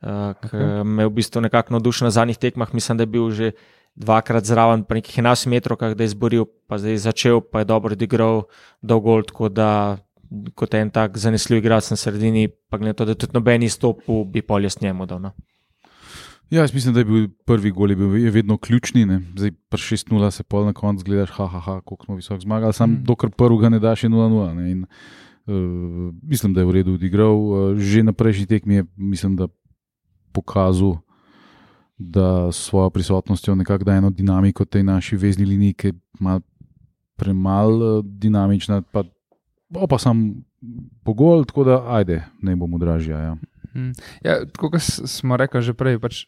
uh, 0.00 0.32
ki 0.40 0.48
Okej. 0.48 0.84
me 0.88 1.04
je 1.04 1.10
v 1.10 1.14
bistvu 1.18 1.44
nekako 1.44 1.76
navdušil 1.76 2.08
na 2.08 2.14
zadnjih 2.16 2.40
tekmah. 2.40 2.72
Mislim, 2.72 2.96
da 2.96 3.04
je 3.04 3.12
bil 3.12 3.28
že 3.36 3.52
dvakrat 4.00 4.48
zraven, 4.48 4.86
pa 4.88 4.96
nekih 4.96 5.20
11 5.20 5.50
metrov, 5.52 5.76
da 5.76 5.92
je 5.92 6.08
izboril, 6.08 6.48
pa 6.70 6.80
zdaj 6.80 6.96
je 6.96 7.04
začel, 7.04 7.40
pa 7.44 7.60
je 7.60 7.68
dobro 7.68 7.92
odigral 7.92 8.46
dolgo, 8.80 9.20
tako 9.28 9.52
da 9.52 9.98
kot 10.54 10.74
en 10.74 10.90
tak 10.94 11.18
zanesljiv 11.18 11.58
igralec 11.58 11.90
na 11.90 11.98
sredini, 11.98 12.48
pa 12.48 12.78
glede 12.78 12.94
na 12.94 12.96
to, 12.96 13.04
da 13.04 13.14
tudi 13.18 13.34
noben 13.34 13.66
izstopil, 13.66 14.24
bi 14.24 14.42
polje 14.42 14.70
s 14.70 14.80
njemu 14.80 15.06
dal. 15.06 15.20
No. 15.20 15.32
Ja, 16.50 16.60
jaz 16.60 16.74
mislim, 16.74 16.94
da 16.94 17.00
je 17.00 17.04
bil 17.04 17.28
prvi 17.46 17.70
gol, 17.70 17.90
je, 17.90 17.96
bil, 17.96 18.16
je 18.16 18.30
vedno 18.30 18.56
ključni. 18.58 19.04
Ne? 19.06 19.20
Zdaj 19.36 19.52
pa 19.68 19.76
6-0 19.76 20.30
se 20.30 20.42
pol 20.42 20.64
na 20.66 20.72
koncu 20.72 21.04
gledaš, 21.04 21.30
ha, 21.30 21.46
ha, 21.46 21.60
ha 21.60 21.80
koliko 21.80 22.04
smo 22.04 22.14
visoko 22.18 22.40
zmagali, 22.40 22.72
sam 22.72 22.90
Mm. 22.90 23.04
dokler 23.04 23.30
prvega 23.30 23.68
ne 23.68 23.78
daš, 23.78 24.04
je 24.04 24.10
0-0. 24.10 24.54
ne, 24.54 24.70
In, 24.70 24.82
uh, 25.46 26.14
mislim, 26.22 26.54
da 26.54 26.60
je 26.60 26.66
v 26.66 26.70
redu 26.70 26.94
odigral. 26.94 27.34
Uh, 27.34 27.78
že 27.78 28.02
na 28.02 28.12
prejšnji 28.12 28.46
tekmi 28.46 28.74
je, 28.74 28.84
mislim, 28.96 29.36
da 29.36 29.46
pokazal, 30.32 30.96
da 31.98 32.52
s 32.52 32.56
svojo 32.56 32.90
prisotnostjo 32.90 33.54
nekako 33.54 33.84
da 33.84 33.94
eno 33.94 34.10
dinamiko 34.10 34.64
tej 34.64 34.82
naši 34.82 35.16
vezni 35.16 35.44
liniji, 35.44 35.74
ki 35.74 35.86
je 35.86 35.92
malo 36.20 36.40
premalo 37.16 37.98
uh, 37.98 38.04
dinamična, 38.04 38.82
pa, 38.82 39.04
pa 39.88 39.98
sam 39.98 40.34
pogol, 41.04 41.44
tako 41.44 41.64
da 41.64 41.84
ajde, 41.94 42.24
ne 42.42 42.56
bomo 42.56 42.78
dražja. 42.78 43.18
Ja. 43.18 43.34
Mm. 43.74 43.92
Ja, 44.24 44.44
tako 44.46 44.70
kot 44.70 44.82
smo 44.82 45.36
rekli 45.36 45.62
že 45.62 45.74
prej, 45.74 45.98
pač, 45.98 46.26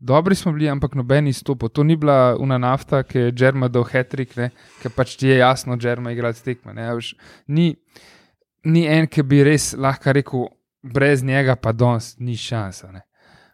dobri 0.00 0.34
smo 0.34 0.52
bili, 0.52 0.68
ampak 0.68 0.94
noben 0.94 1.28
izstop. 1.28 1.68
To 1.72 1.84
ni 1.84 1.96
bila 1.96 2.36
una 2.40 2.58
nafta, 2.58 3.02
ki 3.02 3.18
je 3.18 3.32
Džerma 3.32 3.68
dal 3.68 3.84
hetrik, 3.84 4.32
ker 4.82 4.94
pač 4.96 5.16
ti 5.20 5.28
je 5.28 5.38
jasno, 5.38 5.76
Džerma 5.76 6.12
igra 6.12 6.32
tekme. 6.32 6.74
Ne, 6.74 6.88
a 6.88 6.96
veš, 6.96 7.14
ni, 7.46 7.74
ni 8.64 8.86
en, 8.88 9.06
ki 9.06 9.22
bi 9.22 9.44
res 9.44 9.74
lahko 9.76 10.16
rekel, 10.16 10.48
brez 10.82 11.22
njega 11.22 11.56
pa 11.60 11.72
danes 11.76 12.14
ni 12.18 12.36
šansa. 12.36 12.90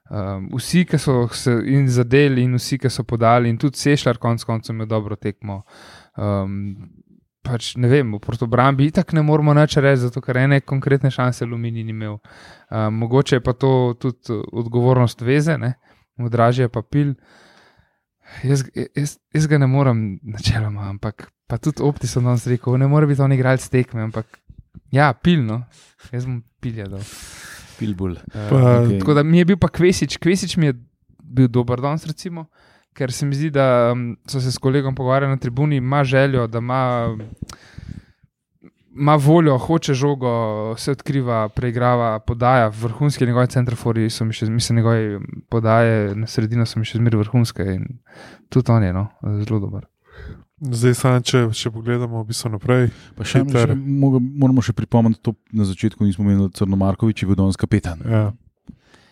Um, 0.07 0.47
vsi, 0.55 0.85
ki 0.87 0.99
so 1.03 1.25
se 1.35 1.51
in 1.67 1.89
zadeli, 1.91 2.45
in 2.47 2.55
vsi, 2.55 2.79
ki 2.79 2.91
so 2.91 3.03
podali, 3.03 3.51
in 3.51 3.59
tudi 3.59 3.79
Sešljar, 3.81 4.21
konec 4.23 4.45
koncev, 4.47 4.77
ima 4.77 4.87
dobro 4.87 5.17
tekmo. 5.19 5.65
Um, 6.15 6.77
pač 7.47 7.73
ne 7.79 7.91
vem, 7.91 8.13
v 8.15 8.21
Portobrambi 8.23 8.87
itak 8.87 9.13
ne 9.19 9.23
moramo 9.27 9.55
nič 9.55 9.77
reči, 9.83 10.05
zato 10.07 10.23
ker 10.23 10.39
ene 10.45 10.61
konkretne 10.63 11.11
šanse 11.11 11.45
Alumini 11.45 11.83
ni 11.83 11.95
imel. 11.95 12.21
Um, 12.71 13.03
mogoče 13.03 13.41
je 13.41 13.43
pa 13.43 13.55
to 13.59 13.97
tudi 13.99 14.31
uh, 14.35 14.47
odgovornost 14.63 15.27
veze, 15.27 15.59
ne? 15.59 15.75
Modražje 16.17 16.69
pa 16.73 16.83
pil. 16.83 17.15
Jaz, 18.43 18.65
jaz, 18.75 19.17
jaz 19.35 19.47
ga 19.47 19.59
ne 19.63 19.69
morem 19.71 20.19
načeloma, 20.27 20.89
ampak 20.91 21.29
pa 21.47 21.61
tudi 21.63 21.85
opti 21.87 22.09
so 22.11 22.21
danes 22.21 22.47
rekel, 22.51 22.75
ne 22.81 22.89
more 22.91 23.07
biti 23.07 23.23
on 23.23 23.33
igralec 23.33 23.63
tekme, 23.71 24.03
ampak 24.09 24.27
ja, 24.91 25.13
pilno, 25.15 25.61
jaz 26.11 26.27
bom 26.27 26.41
pilja 26.61 26.89
dal. 26.91 27.05
Pilbul. 27.77 28.17
Uh, 28.33 28.49
Pa, 28.51 28.63
okej. 28.81 28.99
Tako 28.99 29.15
da 29.15 29.23
mi 29.23 29.39
je 29.39 29.45
bil 29.53 29.59
pa 29.61 29.69
Kvesič, 29.69 30.17
Kvesič 30.19 30.57
mi 30.57 30.71
je 30.71 30.79
bil 31.23 31.49
dober 31.53 31.81
danes, 31.85 32.07
recimo, 32.09 32.47
ker 32.97 33.13
se 33.13 33.29
mi 33.29 33.37
zdi, 33.37 33.51
da 33.53 33.93
um, 33.93 34.15
so 34.27 34.41
se 34.41 34.53
s 34.53 34.59
kolegom 34.59 34.95
pogovarjali 34.97 35.37
na 35.37 35.41
tribuni, 35.41 35.77
ima 35.77 36.05
željo, 36.05 36.47
da 36.47 36.59
ima, 36.59 36.81
ima 38.97 39.15
voljo, 39.17 39.59
hoče 39.59 39.95
žogo, 39.95 40.31
se 40.77 40.91
odkriva, 40.91 41.49
preigrava, 41.51 42.19
podaja. 42.21 42.69
Vrhunski 42.71 43.27
njegovi 43.27 43.47
centrafori 43.49 44.09
so 44.09 44.25
mi 44.25 44.33
še, 44.33 44.49
mislim, 44.49 44.77
njegove 44.77 45.21
podaje 45.49 46.15
na 46.15 46.27
sredino 46.27 46.67
so 46.67 46.79
mi 46.79 46.85
še 46.85 46.99
zmeraj 46.99 47.19
vrhunske 47.19 47.67
in 47.71 47.87
tudi 48.49 48.71
on 48.71 48.83
je 48.83 48.93
no, 48.93 49.07
zelo 49.41 49.61
dober. 49.61 49.85
Zdaj, 50.59 50.95
sam, 50.95 51.21
če, 51.23 51.51
če 51.53 51.71
pogledamo 51.71 52.23
v 52.23 52.27
bistvu 52.27 52.49
naprej, 52.51 52.87
Pa 53.15 53.25
še, 53.25 53.43
Hiter. 53.43 53.69
še, 53.69 53.77
mogo- 53.77 54.23
moramo 54.23 54.63
še 54.63 54.73
pripomniti, 54.73 55.21
da 55.23 55.33
na 55.55 55.65
začetku 55.67 56.01
nismo 56.01 56.25
imeli 56.25 56.49
Crnomarkovič, 56.51 57.21
je 57.21 57.27
bil 57.27 57.37
danes 57.37 57.57
kapetan. 57.57 58.01
ja, 58.03 58.33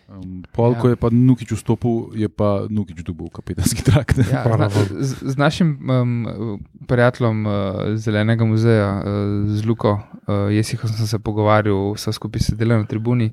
Um, 0.07 0.45
pol, 0.53 0.73
Ja. 0.73 0.79
ko 0.79 0.89
je 0.89 0.97
pa 0.97 1.09
Nukič 1.09 1.49
vstopil, 1.51 2.13
je 2.15 2.29
pa 2.29 2.69
Nukič 2.69 3.01
dobil 3.03 3.27
kapetanski 3.29 3.83
trakt. 3.83 4.19
Ja, 4.21 4.45
zna, 4.47 4.69
Bogu. 4.69 5.01
z, 5.01 5.17
z 5.25 5.35
našim 5.35 5.81
um, 5.83 6.61
prijateljem 6.85 7.47
uh, 7.47 7.53
Zelenega 7.97 8.45
muzeja, 8.45 8.91
uh, 8.99 9.51
z 9.51 9.67
Luko, 9.67 9.97
uh, 10.27 10.53
Jesihom 10.53 10.91
sem 10.91 11.07
se 11.07 11.19
pogovarjal, 11.19 11.93
vse 11.97 12.13
skupaj 12.13 12.47
sedeli 12.51 12.77
na 12.77 12.87
tribuni. 12.87 13.33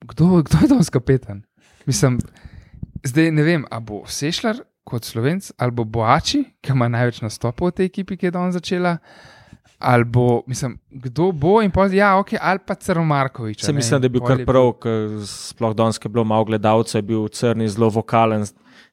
Kdo, 0.00 0.42
kdo 0.42 0.62
je 0.62 0.68
danes 0.68 0.90
kapetan? 0.90 1.42
Mislim, 1.86 2.18
zdaj 3.04 3.30
ne 3.32 3.42
vem, 3.42 3.66
ali 3.70 3.84
bo 3.84 4.02
Sešljar 4.06 4.62
kot 4.84 5.04
slovenc 5.04 5.52
ali 5.58 5.70
bo 5.70 5.84
Boači, 5.84 6.44
ki 6.60 6.72
ima 6.72 6.88
največ 6.88 7.20
nastopov 7.22 7.70
v 7.70 7.76
tej 7.76 7.90
ekipi, 7.92 8.16
ki 8.16 8.30
je 8.30 8.36
danes 8.36 8.56
začela. 8.56 8.98
ali 9.80 10.04
bo, 10.04 10.42
mislim, 10.46 10.78
kdo 10.90 11.32
bo 11.32 11.62
in 11.64 11.70
pa, 11.72 11.86
ja, 11.88 12.18
ok, 12.20 12.34
ali 12.40 12.60
pa 12.66 12.74
Crno 12.74 13.04
Markovič. 13.04 13.64
Se 13.64 13.72
mislim, 13.72 14.00
da 14.00 14.04
je 14.04 14.12
bil 14.12 14.20
kar 14.20 14.42
prav, 14.44 14.74
ker 14.76 15.22
sploh 15.26 15.72
danes 15.74 15.96
je 15.96 16.08
bilo 16.08 16.24
malo 16.24 16.44
gledalcev, 16.44 16.98
je 16.98 17.02
bil 17.02 17.28
crni 17.28 17.68
zelo 17.68 17.88
vokalen, 17.88 18.44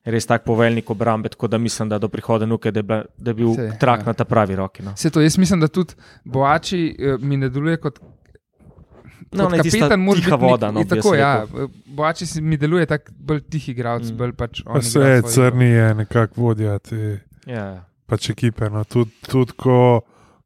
res 0.08 0.26
tak 0.26 0.44
poveljnik 0.44 0.90
obrambe, 0.90 1.30
tako 1.30 1.48
da 1.48 1.58
mislim, 1.60 1.90
da 1.90 1.98
do 1.98 2.08
prihoda 2.08 2.46
nuke, 2.46 2.72
da 2.72 2.82
bila, 2.82 3.04
da 3.18 3.30
je 3.30 3.36
bil 3.36 3.54
Se, 3.54 3.72
trak 3.78 4.00
ja. 4.00 4.06
na 4.06 4.14
ta 4.14 4.26
pravi 4.26 4.56
roki. 4.56 4.84
No. 4.84 4.94
Se 4.96 5.10
to, 5.10 5.22
jaz 5.22 5.38
mislim, 5.38 5.60
da 5.60 5.68
tudi 5.70 5.94
Boači 6.26 6.80
eh, 6.92 7.18
mi 7.20 7.38
ne 7.38 7.50
deluje 7.50 7.78
kot. 7.78 8.00
No, 9.30 9.44
kot 9.44 9.52
ne, 9.52 9.60
tista 9.60 9.80
kapetan 9.82 10.00
tiha 10.16 10.16
biti 10.16 10.32
nek- 10.34 10.40
voda, 10.42 10.68
no, 10.68 10.80
bi 10.80 10.86
jaz 10.88 10.90
tako, 10.96 11.16
ja. 11.16 11.46
Boači 11.88 12.42
mi 12.42 12.58
deluje 12.58 12.86
tako 12.88 13.12
bolj 13.20 13.42
tihi 13.44 13.72
igralec, 13.72 14.08
Mm. 14.08 14.18
bolj 14.18 14.34
pač 14.34 14.62
on. 14.66 14.74
Pa 14.74 14.82
se 14.84 15.00
je, 15.02 15.22
crni 15.24 15.66
je 15.68 15.94
nekako 15.96 16.42
vodja 16.42 16.80
te 16.80 17.20
Ja. 17.46 17.84
pač 18.06 18.30
ekipe. 18.30 18.70
No. 18.70 18.84
Tudi 18.86 19.12
tud, 19.24 19.52
ko, 19.54 20.02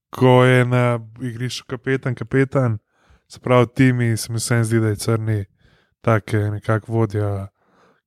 ko 0.10 0.44
je 0.44 0.66
na 0.66 0.84
igrišču 1.22 1.64
kapetan, 1.68 2.16
kapetan, 2.16 2.80
se 3.28 3.40
pravi, 3.40 3.68
timi, 3.70 4.18
se 4.18 4.34
mi 4.34 4.40
se 4.40 4.64
zdi, 4.64 4.80
da 4.80 4.88
je 4.88 4.96
crni 4.98 5.46
tak 6.02 6.34
je 6.34 6.52
nekako 6.52 6.92
vodja, 6.92 7.48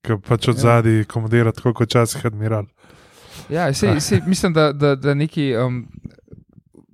ki 0.04 0.18
pač 0.20 0.48
od 0.48 0.56
Ja. 0.56 0.62
zadaj 0.62 1.04
komodira, 1.04 1.52
tako 1.52 1.72
kot 1.72 1.88
včasih 1.88 2.26
admiral. 2.26 2.66
Ja, 3.48 3.72
sej, 3.72 4.00
sej, 4.00 4.20
mislim, 4.26 4.52
da, 4.52 4.72
da, 4.72 4.94
da 4.96 5.14
neki 5.14 5.50
um, 5.56 5.86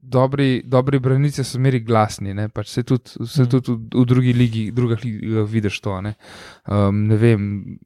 dobri, 0.02 0.62
dobri 0.64 0.98
branici 0.98 1.44
so 1.44 1.58
zmeri 1.58 1.80
glasni. 1.80 2.34
Ne, 2.34 2.48
pač 2.48 2.68
se 2.68 2.82
tudi, 2.82 3.10
se 3.26 3.42
Mhm. 3.42 3.50
tudi 3.50 3.72
v, 3.72 3.76
v 3.94 4.06
drugi 4.06 4.32
ligi, 4.32 4.70
drugih 4.72 5.04
ligah 5.04 5.46
vidiš 5.46 5.80
to. 5.80 6.00
Ne, 6.00 6.14
um, 6.66 7.06
ne 7.06 7.16
vem, 7.16 7.78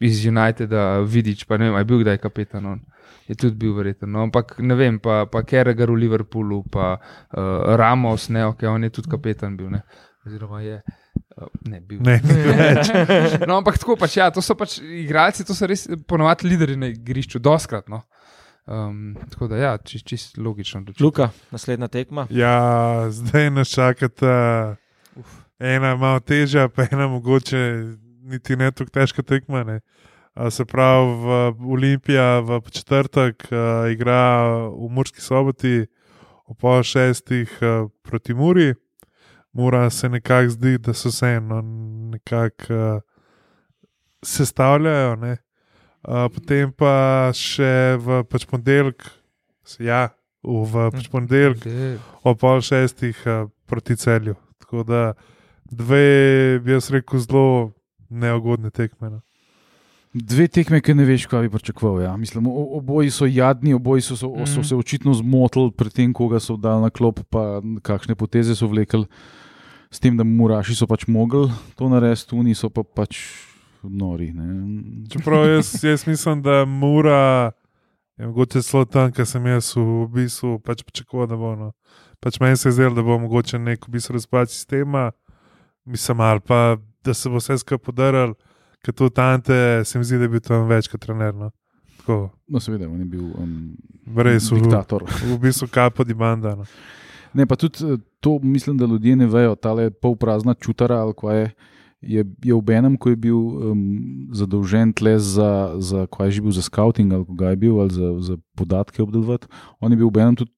iz 0.00 0.26
Uniteda 0.26 1.00
vidiš, 1.00 1.44
pa 1.44 1.56
ne 1.56 1.70
vem, 1.70 1.78
je 1.78 1.84
bil 1.84 1.98
kdaj 1.98 2.18
kapetan. 2.18 2.66
On. 2.66 2.80
Je 3.28 3.34
tudi 3.34 3.56
bil 3.56 3.74
verjeten. 3.74 4.08
No, 4.08 4.22
ampak 4.22 4.56
ne 4.58 4.74
vem, 4.74 4.98
pa, 4.98 5.26
pa 5.26 5.42
Kerrigan 5.42 5.90
v 5.90 5.98
Liverpoolu, 5.98 6.62
pa 6.70 6.94
uh, 6.94 7.40
Ramos, 7.76 8.28
ne, 8.28 8.46
ok, 8.46 8.62
on 8.62 8.82
je 8.82 8.90
tudi 8.90 9.10
kapetan 9.10 9.56
bil. 9.56 9.68
Ne, 9.70 9.82
oziroma 10.26 10.60
je. 10.62 10.78
Uh, 10.78 11.07
ne, 11.68 11.80
bil. 11.80 12.00
Ne, 12.02 12.18
ni 12.24 12.36
več. 12.58 12.90
No, 13.48 13.58
ampak 13.60 13.78
tako 13.78 13.96
pač, 14.00 14.16
ja, 14.18 14.28
to 14.34 14.42
so 14.44 14.56
pač 14.58 14.78
igralci, 14.82 15.46
to 15.46 15.56
so 15.56 15.68
res 15.70 15.86
ponovadi 16.08 16.48
lideri 16.50 16.76
na 16.78 16.90
igrišču, 16.90 17.40
doskrat. 17.42 17.86
No. 17.92 18.02
Um, 18.68 19.14
tako 19.30 19.48
da, 19.48 19.56
ja, 19.56 19.70
čist, 19.80 20.04
čist 20.08 20.36
logično. 20.36 20.82
odločitev. 20.82 21.04
Luka, 21.06 21.30
naslednja 21.54 21.88
tekma. 21.88 22.26
Ja, 22.34 23.08
zdaj 23.14 23.48
nas 23.54 23.72
čakata 23.72 24.76
ena 25.58 25.94
malo 25.96 26.20
težja, 26.20 26.68
pa 26.68 26.84
ena 26.90 27.08
mogoče 27.08 27.62
niti 28.28 28.56
ne 28.56 28.70
tako 28.70 28.92
težka 28.92 29.22
tekma. 29.22 29.64
Ne. 29.64 29.80
Se 30.50 30.64
pravi, 30.68 31.14
v 31.22 31.70
Olimpija 31.72 32.40
v 32.46 32.60
četrtek 32.70 33.48
uh, 33.50 33.88
igra 33.90 34.44
v 34.68 34.90
Murski 34.90 35.24
soboti 35.24 35.86
ob 36.48 36.60
pol 36.60 36.82
šestih 36.82 37.56
uh, 37.62 37.88
proti 38.02 38.34
Muri. 38.34 38.74
Mura 39.58 39.90
se 39.90 40.08
nekako 40.08 40.52
zdi, 40.54 40.76
da 40.78 40.92
so 40.94 41.10
se 41.10 41.26
eno 41.26 41.58
nekako 42.14 42.74
uh, 42.74 43.00
sestavljajo. 44.22 45.16
Ne. 45.16 45.36
Uh, 46.08 46.28
potem 46.34 46.70
pa 46.72 47.30
še 47.34 47.98
v 47.98 48.22
pač 48.30 48.46
ponedeljek, 48.48 49.02
ja, 49.82 50.08
v, 50.46 50.88
pač 50.94 51.08
ponedeljek 51.10 51.64
De, 51.66 51.88
o 52.22 52.34
pol 52.38 52.62
šestih 52.62 53.18
uh, 53.26 53.48
proti 53.66 53.96
celju. 53.98 54.36
Tako 54.62 54.84
da 54.86 55.00
dve, 55.68 56.60
bi 56.62 56.76
jaz 56.76 56.92
rekel, 56.94 57.18
zelo 57.20 57.48
neugodne 58.08 58.70
tekme. 58.70 59.10
No. 59.10 59.20
Dve 60.14 60.46
tekme, 60.48 60.78
ki 60.80 60.94
ne 60.96 61.04
veš, 61.04 61.26
kaj 61.28 61.44
bi 61.44 61.50
pričakoval. 61.52 61.98
Ja. 62.06 62.14
Mislim, 62.16 62.46
oboji 62.48 63.10
so 63.12 63.26
jadni, 63.28 63.74
oboji 63.76 64.06
so, 64.06 64.16
so, 64.16 64.30
so 64.46 64.62
Mhm. 64.62 64.68
se 64.70 64.76
očitno 64.78 65.12
zmotili 65.14 65.74
pred 65.76 65.92
tem, 65.92 66.14
koga 66.16 66.40
so 66.40 66.56
dali 66.56 66.86
na 66.86 66.90
klop, 66.90 67.20
pa 67.28 67.58
kakšne 67.82 68.14
poteze 68.14 68.54
so 68.56 68.70
vlekli. 68.70 69.04
S 69.90 70.00
tem, 70.00 70.16
da 70.16 70.24
Muraši 70.24 70.74
so 70.76 70.86
pač 70.86 71.06
mogli 71.08 71.48
to 71.78 71.88
narediti, 71.88 72.36
oni 72.36 72.54
so 72.54 72.68
pa 72.68 72.82
pač 72.84 73.16
nori. 73.82 74.32
Ne. 74.36 74.46
Čeprav 75.08 75.46
jaz, 75.48 75.70
jaz 75.84 76.04
mislim, 76.06 76.42
da 76.42 76.64
mora, 76.68 77.52
je 78.18 78.26
mogoče 78.26 78.62
celo 78.62 78.84
tam, 78.84 79.12
kar 79.12 79.26
sem 79.26 79.46
jaz 79.46 79.72
v 79.76 80.08
bistvu 80.12 80.58
pač 80.60 80.82
pričakoval, 80.84 81.30
da 81.30 81.38
bo. 81.40 81.54
No. 81.56 81.70
Pač 82.20 82.40
meni 82.42 82.56
se 82.58 82.68
je 82.68 82.72
zdelo, 82.76 82.94
da 82.98 83.02
bo 83.06 83.18
mogoče 83.22 83.58
nek 83.58 83.88
v 83.88 83.94
bistvu 83.96 84.18
razpad 84.18 84.50
sistema, 84.50 85.10
mislim, 85.88 86.20
ali 86.20 86.40
pa 86.44 86.76
da 87.04 87.14
se 87.14 87.30
bo 87.30 87.40
vse 87.40 87.56
skupaj 87.62 87.78
podaril, 87.86 88.34
ker 88.84 88.94
to 88.94 89.08
tante 89.08 89.84
se 89.88 89.98
mi 89.98 90.04
zdi, 90.04 90.18
da 90.18 90.26
je 90.28 90.34
bil 90.36 90.40
tam 90.44 90.68
večkrat 90.68 91.00
trener. 91.00 91.34
No. 91.34 91.50
Tako, 92.02 92.28
No, 92.48 92.60
seveda, 92.60 92.88
on 92.88 93.00
je 93.00 93.04
bil 93.04 93.24
um, 93.36 93.76
res 94.16 94.50
v, 94.50 94.60
diktator. 94.60 95.04
v 95.04 95.38
bistvu 95.40 95.68
kapo 95.70 96.04
di 96.04 96.14
banda. 96.16 96.56
No. 96.56 96.64
Ne, 97.34 97.46
pa 97.46 97.56
tudi 97.56 97.84
eh, 97.84 97.98
to, 98.20 98.38
mislim, 98.42 98.78
da 98.78 98.86
ljudje 98.86 99.16
ne 99.16 99.26
vejo, 99.26 99.54
ta 99.54 99.72
le 99.72 99.90
polprazna 99.90 100.54
čutara 100.54 101.02
ali 101.02 101.14
kaj 101.18 101.40
je. 101.40 101.50
Je, 101.98 102.22
je 102.46 102.54
v 102.54 102.70
enem, 102.70 102.94
ko 102.94 103.10
je 103.10 103.16
bil 103.18 103.34
um, 103.34 103.78
zadolžen 104.30 104.92
tle 104.94 105.16
za, 105.18 105.74
za, 105.82 106.04
kaj 106.06 106.28
je 106.28 106.32
že 106.36 106.42
bil 106.46 106.54
za 106.54 106.62
scouting 106.62 107.10
ali 107.10 107.26
kaj 107.26 107.50
je 107.52 107.56
bil, 107.58 107.80
ali 107.82 107.90
za, 107.90 108.10
za 108.22 108.36
podatke 108.54 109.02
obdelovati. 109.02 109.50
On 109.82 109.90
je 109.90 109.98
bil 109.98 110.06
v 110.06 110.22
enem 110.22 110.36
tudi 110.38 110.52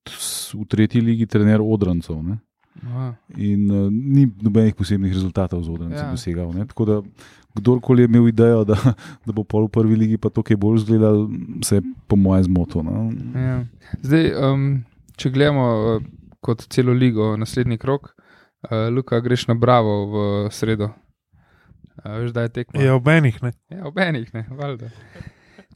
v 0.52 0.66
tretji 0.68 1.00
ligi 1.00 1.24
trener 1.24 1.64
odrancov. 1.64 2.20
Ne? 2.20 2.36
aha. 2.84 3.14
In 3.36 3.70
uh, 3.70 3.88
ni 3.88 4.28
nobenih 4.42 4.74
posebnih 4.76 5.12
rezultatov 5.12 5.64
z 5.64 5.68
odranci 5.72 5.96
Ja. 5.96 6.10
dosegal. 6.10 6.52
Ne? 6.52 6.66
Tako 6.68 6.84
da 6.84 6.96
kdorkoli 7.56 8.02
je 8.02 8.08
imel 8.12 8.28
idejo, 8.28 8.64
da, 8.64 8.76
da 9.26 9.32
bo 9.32 9.44
pol 9.44 9.64
v 9.66 9.72
prvi 9.74 9.96
ligi 9.96 10.18
pa 10.20 10.28
to, 10.28 10.42
kaj 10.42 10.56
bolj 10.56 10.84
izgledal, 10.84 11.28
se 11.64 11.80
je 11.80 11.82
po 12.06 12.16
mojem 12.16 12.44
zmotil. 12.44 12.84
No? 12.84 13.10
Ja. 13.34 13.64
Zdaj, 14.02 14.24
um, 14.36 14.84
če 15.16 15.30
gledamo 15.30 16.00
kot 16.40 16.66
celo 16.72 16.92
ligo, 16.92 17.36
naslednji 17.36 17.78
krok, 17.78 18.14
uh, 18.62 18.88
Luka, 18.94 19.20
greš 19.20 19.46
na 19.48 19.54
Bravo 19.54 19.94
v 20.06 20.50
sredo. 20.50 20.90
Uh, 22.04 22.16
veš, 22.20 22.32
da 22.32 22.42
je 22.46 22.48
tekma. 22.48 22.80
Je 22.82 22.92
ob 22.92 23.08
enih, 23.08 23.42
ne. 23.42 23.52
Ja, 23.70 23.84
ob 23.88 23.98
enih, 23.98 24.34
ne, 24.34 24.46
valjda. 24.50 24.90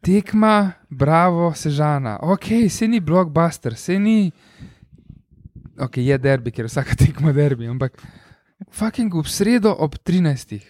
Tekma, 0.04 0.72
bravo, 0.90 1.52
sežana. 1.56 2.18
Ok, 2.22 2.68
se 2.70 2.88
ni 2.88 3.00
blockbuster, 3.00 3.76
se 3.76 3.98
ni. 3.98 4.32
Ok, 5.80 5.96
je 5.96 6.18
derbi, 6.18 6.52
ker 6.52 6.68
je 6.68 6.72
vsaka 6.72 6.96
tekma 7.04 7.32
derbi, 7.32 7.68
ampak 7.68 8.00
fucking 8.70 9.14
v 9.14 9.28
sredo 9.28 9.72
ob 9.72 9.96
13. 9.96 10.60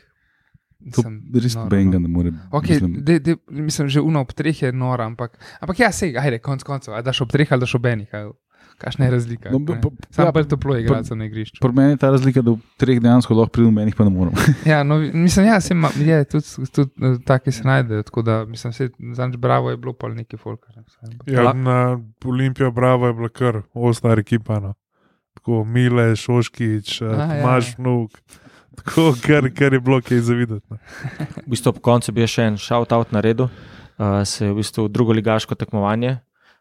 To 0.85 1.01
Mislim, 1.01 1.15
res 1.33 1.55
benga, 1.71 1.97
no. 1.97 2.05
ne 2.05 2.09
more. 2.13 2.31
Okay, 2.53 2.77
mislim, 2.77 3.05
de, 3.05 3.19
de, 3.19 3.37
mislim, 3.49 3.89
že 3.89 4.01
uno 4.05 4.21
ob 4.21 4.33
treh 4.37 4.63
je 4.63 4.73
nora, 4.73 5.07
ampak, 5.09 5.39
ampak 5.61 5.79
ja, 5.81 5.89
sej, 5.93 6.13
ajde, 6.21 6.43
konc 6.45 6.63
koncev, 6.63 6.99
daš 7.01 7.23
ob 7.25 7.33
treh 7.33 7.53
ali 7.53 7.65
daš 7.65 7.75
ob 7.79 7.87
enih, 7.89 8.11
ali 8.13 8.35
kakšna 8.79 9.05
je 9.05 9.11
razlika. 9.11 9.51
No, 9.51 9.61
pa- 9.61 9.77
pa- 9.81 10.07
Sam 10.11 10.27
ja, 10.27 10.33
bolj 10.33 10.45
toplo 10.45 10.75
je 10.75 10.83
igrati 10.83 11.15
na 11.15 11.25
igrišču. 11.25 11.61
Pri 11.61 11.73
meni 11.73 11.91
je 11.91 11.97
ta 11.97 12.11
razlika, 12.11 12.43
da 12.43 12.51
v 12.51 12.59
treh 12.77 13.01
dejansko 13.01 13.35
lahko 13.35 13.53
pridem, 13.53 13.75
menih 13.75 13.95
pa 13.95 14.05
ne 14.05 14.11
morem. 14.11 14.35
Ja, 14.67 14.83
no, 14.83 14.99
mislim, 14.99 15.47
ja, 15.47 15.61
se 15.61 15.75
ma, 15.75 15.89
je, 15.97 16.25
tudi, 16.25 16.45
tudi 16.69 16.91
eh, 17.03 17.19
taki 17.25 17.53
se 17.53 17.65
najdejo, 17.65 18.03
tako 18.03 18.23
da, 18.23 18.45
mislim, 18.45 18.73
se 18.73 18.89
zanč 19.13 19.37
bravo 19.37 19.71
je 19.71 19.77
bilo 19.77 19.93
pol 19.93 20.15
neki 20.15 20.37
folka. 20.37 20.73
Ne, 20.77 20.83
Ja, 21.27 21.53
na 21.53 21.79
Olimpijo 22.25 22.71
Bravo 22.71 23.07
je 23.07 23.15
bila 23.15 23.29
kar 23.29 23.63
ostar 23.75 24.19
ekipa. 24.19 24.61
No. 24.61 24.75
Tako 25.35 25.65
Mile, 25.65 26.17
Šoškič, 26.17 27.03
A, 27.03 27.05
ja. 27.05 27.43
Tomaš, 27.43 27.77
Nuk. 27.79 28.11
Tako, 28.75 29.15
kar, 29.23 29.51
kar 29.51 29.73
je 29.73 29.81
bilo 29.81 30.01
kaj 30.01 30.19
zavideti. 30.19 30.67
No. 30.71 30.77
V 31.37 31.47
bistvu 31.47 31.69
ob 31.69 31.79
koncu 31.79 32.13
bi 32.13 32.27
še 32.27 32.43
en 32.43 32.57
shout-out 32.57 33.13
naredil. 33.13 33.47
Uh, 33.95 34.23
se 34.25 34.47
je 34.47 34.51
v 34.51 34.57
bistvu 34.57 34.89
drugo 34.89 35.13
ligaško 35.13 35.55
tekmovanje, 35.55 36.17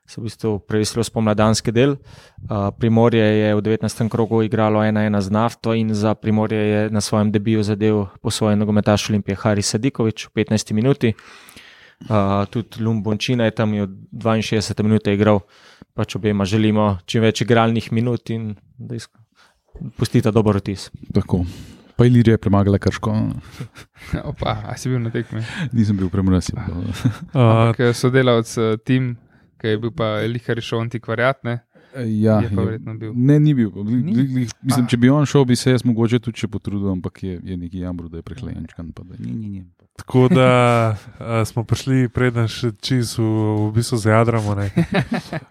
se 0.06 0.22
v 0.22 0.24
bistvu 0.24 0.60
preveslil 0.68 1.04
spomladanski 1.04 1.72
del. 1.72 1.96
Uh, 1.96 2.70
Primorje 2.78 3.24
je 3.24 3.56
v 3.56 3.62
19. 3.62 4.10
krogu 4.12 4.44
igralo 4.44 4.84
1-1 4.84 5.20
z 5.22 5.30
nafto 5.32 5.74
in 5.74 5.94
za 5.94 6.13
Primorje 6.16 6.60
je 6.60 6.82
na 6.89 7.02
svojem 7.02 7.32
debiju 7.32 7.63
zadev 7.63 8.06
posvojen 8.22 8.60
nogometaš 8.60 9.10
Olimpije 9.10 9.36
Haris 9.36 9.72
Sadikovič 9.72 10.28
v 10.28 10.44
15 10.44 10.74
minuti. 10.74 11.13
Uh, 12.04 12.44
tudi 12.52 12.84
Lumbončina 12.84 13.46
je 13.46 13.52
tam 13.52 13.74
je 13.74 13.84
od 13.84 13.92
62 14.12 14.84
minut 14.84 15.08
igral, 15.08 15.39
pač 15.94 16.16
obema 16.16 16.46
želimo 16.46 16.98
čim 17.06 17.24
več 17.24 17.42
igralnih 17.42 17.92
minut 17.92 18.30
in 18.30 18.56
da 18.78 19.00
pustite 19.98 20.32
dober 20.32 20.58
vtis. 20.60 20.92
Tako. 21.13 21.46
Pa 21.96 22.06
Ilirija 22.06 22.34
je 22.34 22.38
premagala 22.38 22.78
krško, 22.78 23.13
Opa, 24.30 24.58
a 24.66 24.78
si 24.78 24.89
bil 24.89 25.00
na 25.00 25.12
tekmi. 25.13 25.44
nisem 25.72 25.98
bil 25.98 26.10
premrsil. 26.10 26.58
Uh, 26.58 26.74
Ampak 27.34 27.80
eh, 27.80 27.94
sodelavec 27.94 28.58
eh, 28.58 28.78
tim, 28.86 29.16
ki 29.63 29.69
je 29.69 29.78
bil 29.80 29.91
pa 29.93 30.17
Lihar 30.28 30.60
šel 30.62 30.82
antikvariat, 30.82 31.39
ne? 31.41 31.62
Ja, 31.95 32.39
je 32.39 32.49
pa 32.49 32.58
je- 32.58 32.65
verjetno 32.65 32.93
bil. 32.95 33.12
Ne, 33.15 33.36
ni 33.39 33.54
bil. 33.54 33.69
Ni? 33.78 34.12
li, 34.12 34.23
li, 34.26 34.43
mislim, 34.62 34.88
če 34.88 34.97
bi 34.97 35.10
on 35.10 35.23
šel, 35.26 35.45
bi 35.45 35.56
se 35.56 35.71
jaz 35.71 35.84
mogoče 35.84 36.19
tudi 36.19 36.47
potrudil, 36.47 36.89
ampak 36.89 37.21
je, 37.21 37.39
je 37.43 37.56
neki 37.56 37.80
jambro, 37.80 38.10
da 38.10 38.17
je 38.17 38.23
prehlajenčkan. 38.23 38.91
pa 38.91 39.04
da 39.04 39.15
Ni, 39.15 39.32
ni, 39.32 39.49
ni. 39.49 39.62
tako 39.95 40.28
da 40.28 40.47
uh, 40.89 41.26
smo 41.45 41.63
prišli, 41.63 42.10
preden 42.10 42.47
še 42.47 42.71
čisto 42.82 43.21
v, 43.21 43.36
v 43.63 43.71
bistvu 43.71 43.97
zajadramo. 43.99 44.56
ne. 44.56 44.67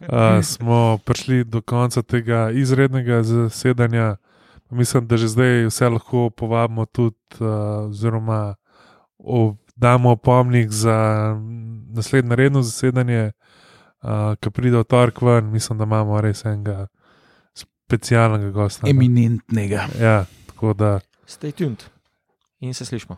Uh, 0.02 0.42
smo 0.52 0.80
prišli 1.00 1.44
do 1.44 1.62
konca 1.62 2.02
tega 2.02 2.50
izrednega 2.52 3.22
zasedanja. 3.22 4.16
Mislim, 4.68 5.06
da 5.06 5.16
že 5.16 5.28
zdaj 5.28 5.66
vse 5.66 5.88
lahko 5.90 6.26
povabimo 6.32 6.86
tudi, 6.86 7.14
uh, 7.38 7.46
oziroma 7.86 8.56
o, 9.16 9.54
damo 9.76 10.10
opomnik 10.10 10.70
za 10.70 10.98
naslednje 11.88 12.36
redno 12.36 12.62
zasedanje, 12.62 13.30
uh, 14.02 14.34
ki 14.40 14.50
pride 14.50 14.82
v 14.82 14.84
torek 14.84 15.22
ven. 15.22 15.50
Mislim, 15.52 15.78
da 15.78 15.88
imamo 15.88 16.20
res 16.20 16.44
enega 16.44 16.86
specialnega 17.54 18.50
gosta. 18.50 18.86
ne. 18.86 18.90
Eminentnega. 18.90 19.88
Ja, 20.00 20.24
tako 20.46 20.74
da. 20.74 21.00
Stay 21.26 21.52
tuned 21.52 21.84
in 22.60 22.74
se 22.74 22.84
slišmo. 22.84 23.16